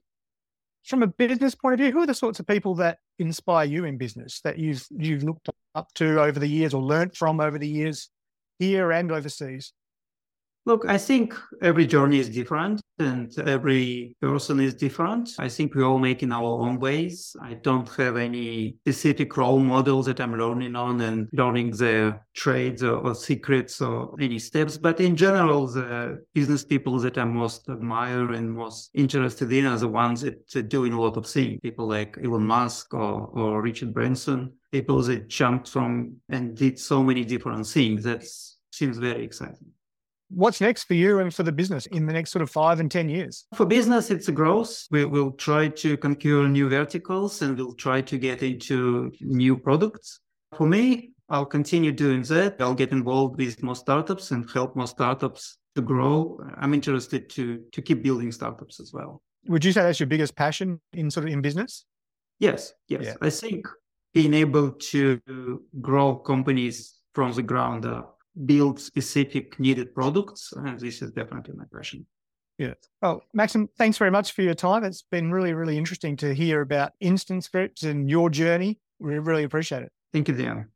From 0.85 1.03
a 1.03 1.07
business 1.07 1.53
point 1.53 1.73
of 1.73 1.79
view, 1.79 1.91
who 1.91 2.01
are 2.01 2.07
the 2.07 2.13
sorts 2.13 2.39
of 2.39 2.47
people 2.47 2.75
that 2.75 2.97
inspire 3.19 3.65
you 3.65 3.85
in 3.85 3.97
business 3.97 4.41
that 4.41 4.57
you've 4.57 4.85
you've 4.89 5.23
looked 5.23 5.49
up 5.75 5.87
to 5.95 6.19
over 6.19 6.39
the 6.39 6.47
years 6.47 6.73
or 6.73 6.81
learnt 6.81 7.15
from 7.15 7.39
over 7.39 7.59
the 7.59 7.67
years, 7.67 8.09
here 8.57 8.91
and 8.91 9.11
overseas? 9.11 9.73
Look, 10.67 10.85
I 10.87 10.99
think 10.99 11.33
every 11.63 11.87
journey 11.87 12.19
is 12.19 12.29
different 12.29 12.81
and 12.99 13.35
every 13.39 14.15
person 14.21 14.59
is 14.59 14.75
different. 14.75 15.31
I 15.39 15.49
think 15.49 15.73
we 15.73 15.81
all 15.81 15.97
make 15.97 16.21
in 16.21 16.31
our 16.31 16.61
own 16.61 16.79
ways. 16.79 17.35
I 17.41 17.55
don't 17.55 17.89
have 17.95 18.15
any 18.15 18.75
specific 18.81 19.35
role 19.37 19.57
models 19.57 20.05
that 20.05 20.21
I'm 20.21 20.37
learning 20.37 20.75
on 20.75 21.01
and 21.01 21.27
learning 21.33 21.71
the 21.71 22.19
trades 22.35 22.83
or, 22.83 22.97
or 22.97 23.15
secrets 23.15 23.81
or 23.81 24.15
any 24.21 24.37
steps. 24.37 24.77
But 24.77 24.99
in 24.99 25.15
general, 25.15 25.65
the 25.65 26.23
business 26.35 26.63
people 26.63 26.99
that 26.99 27.17
I 27.17 27.23
most 27.23 27.67
admire 27.67 28.31
and 28.33 28.53
most 28.53 28.91
interested 28.93 29.51
in 29.51 29.65
are 29.65 29.79
the 29.79 29.87
ones 29.87 30.21
that 30.21 30.55
are 30.55 30.61
doing 30.61 30.93
a 30.93 31.01
lot 31.01 31.17
of 31.17 31.25
things. 31.25 31.59
People 31.63 31.87
like 31.87 32.19
Elon 32.23 32.45
Musk 32.45 32.93
or, 32.93 33.31
or 33.33 33.63
Richard 33.63 33.95
Branson, 33.95 34.53
people 34.71 35.01
that 35.01 35.27
jumped 35.27 35.69
from 35.69 36.17
and 36.29 36.55
did 36.55 36.77
so 36.77 37.01
many 37.01 37.25
different 37.25 37.65
things. 37.65 38.03
That 38.03 38.23
seems 38.71 38.99
very 38.99 39.25
exciting. 39.25 39.71
What's 40.33 40.61
next 40.61 40.85
for 40.85 40.93
you 40.93 41.19
and 41.19 41.33
for 41.33 41.43
the 41.43 41.51
business 41.51 41.85
in 41.87 42.05
the 42.05 42.13
next 42.13 42.31
sort 42.31 42.41
of 42.41 42.49
five 42.49 42.79
and 42.79 42.89
10 42.89 43.09
years? 43.09 43.45
For 43.53 43.65
business, 43.65 44.09
it's 44.09 44.29
a 44.29 44.31
growth. 44.31 44.87
We 44.89 45.05
will 45.05 45.31
try 45.31 45.67
to 45.67 45.97
conquer 45.97 46.47
new 46.47 46.69
verticals 46.69 47.41
and 47.41 47.57
we'll 47.57 47.73
try 47.73 48.01
to 48.01 48.17
get 48.17 48.41
into 48.41 49.11
new 49.19 49.57
products. 49.57 50.19
For 50.55 50.67
me, 50.67 51.11
I'll 51.27 51.45
continue 51.45 51.91
doing 51.91 52.23
that. 52.23 52.55
I'll 52.61 52.75
get 52.75 52.91
involved 52.91 53.37
with 53.37 53.61
more 53.61 53.75
startups 53.75 54.31
and 54.31 54.49
help 54.51 54.75
more 54.75 54.87
startups 54.87 55.57
to 55.75 55.81
grow. 55.81 56.39
I'm 56.57 56.73
interested 56.73 57.29
to 57.31 57.63
to 57.71 57.81
keep 57.81 58.03
building 58.03 58.31
startups 58.31 58.79
as 58.79 58.91
well. 58.93 59.21
Would 59.47 59.65
you 59.65 59.71
say 59.71 59.81
that's 59.81 59.99
your 59.99 60.07
biggest 60.07 60.35
passion 60.35 60.81
in 60.93 61.09
sort 61.09 61.25
of 61.25 61.33
in 61.33 61.41
business? 61.41 61.85
Yes, 62.39 62.73
yes. 62.87 63.03
Yeah. 63.03 63.15
I 63.21 63.29
think 63.29 63.67
being 64.13 64.33
able 64.33 64.71
to 64.71 65.19
grow 65.79 66.15
companies 66.15 66.95
from 67.13 67.33
the 67.33 67.43
ground 67.43 67.85
up 67.85 68.17
build 68.45 68.79
specific 68.79 69.59
needed 69.59 69.93
products. 69.93 70.53
And 70.53 70.79
this 70.79 71.01
is 71.01 71.11
definitely 71.11 71.55
my 71.55 71.65
passion. 71.73 72.05
Yeah. 72.57 72.73
Well, 73.01 73.23
Maxim, 73.33 73.69
thanks 73.77 73.97
very 73.97 74.11
much 74.11 74.33
for 74.33 74.43
your 74.43 74.53
time. 74.53 74.83
It's 74.83 75.03
been 75.09 75.31
really, 75.31 75.53
really 75.53 75.77
interesting 75.77 76.15
to 76.17 76.33
hear 76.33 76.61
about 76.61 76.91
Instant 76.99 77.43
Scripts 77.43 77.83
and 77.83 78.09
your 78.09 78.29
journey. 78.29 78.79
We 78.99 79.17
really 79.17 79.43
appreciate 79.43 79.83
it. 79.83 79.91
Thank 80.13 80.27
you, 80.27 80.35
Dan. 80.35 80.67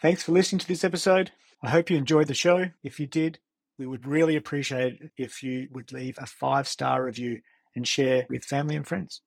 Thanks 0.00 0.22
for 0.22 0.32
listening 0.32 0.60
to 0.60 0.68
this 0.68 0.84
episode. 0.84 1.30
I 1.62 1.70
hope 1.70 1.90
you 1.90 1.96
enjoyed 1.96 2.28
the 2.28 2.34
show. 2.34 2.66
If 2.82 3.00
you 3.00 3.06
did, 3.06 3.38
we 3.78 3.86
would 3.86 4.06
really 4.06 4.36
appreciate 4.36 5.00
it 5.00 5.10
if 5.16 5.42
you 5.42 5.68
would 5.72 5.92
leave 5.92 6.16
a 6.18 6.26
five 6.26 6.68
star 6.68 7.04
review 7.04 7.40
and 7.74 7.86
share 7.86 8.26
with 8.28 8.44
family 8.44 8.76
and 8.76 8.86
friends. 8.86 9.22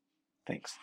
Thanks. 0.46 0.74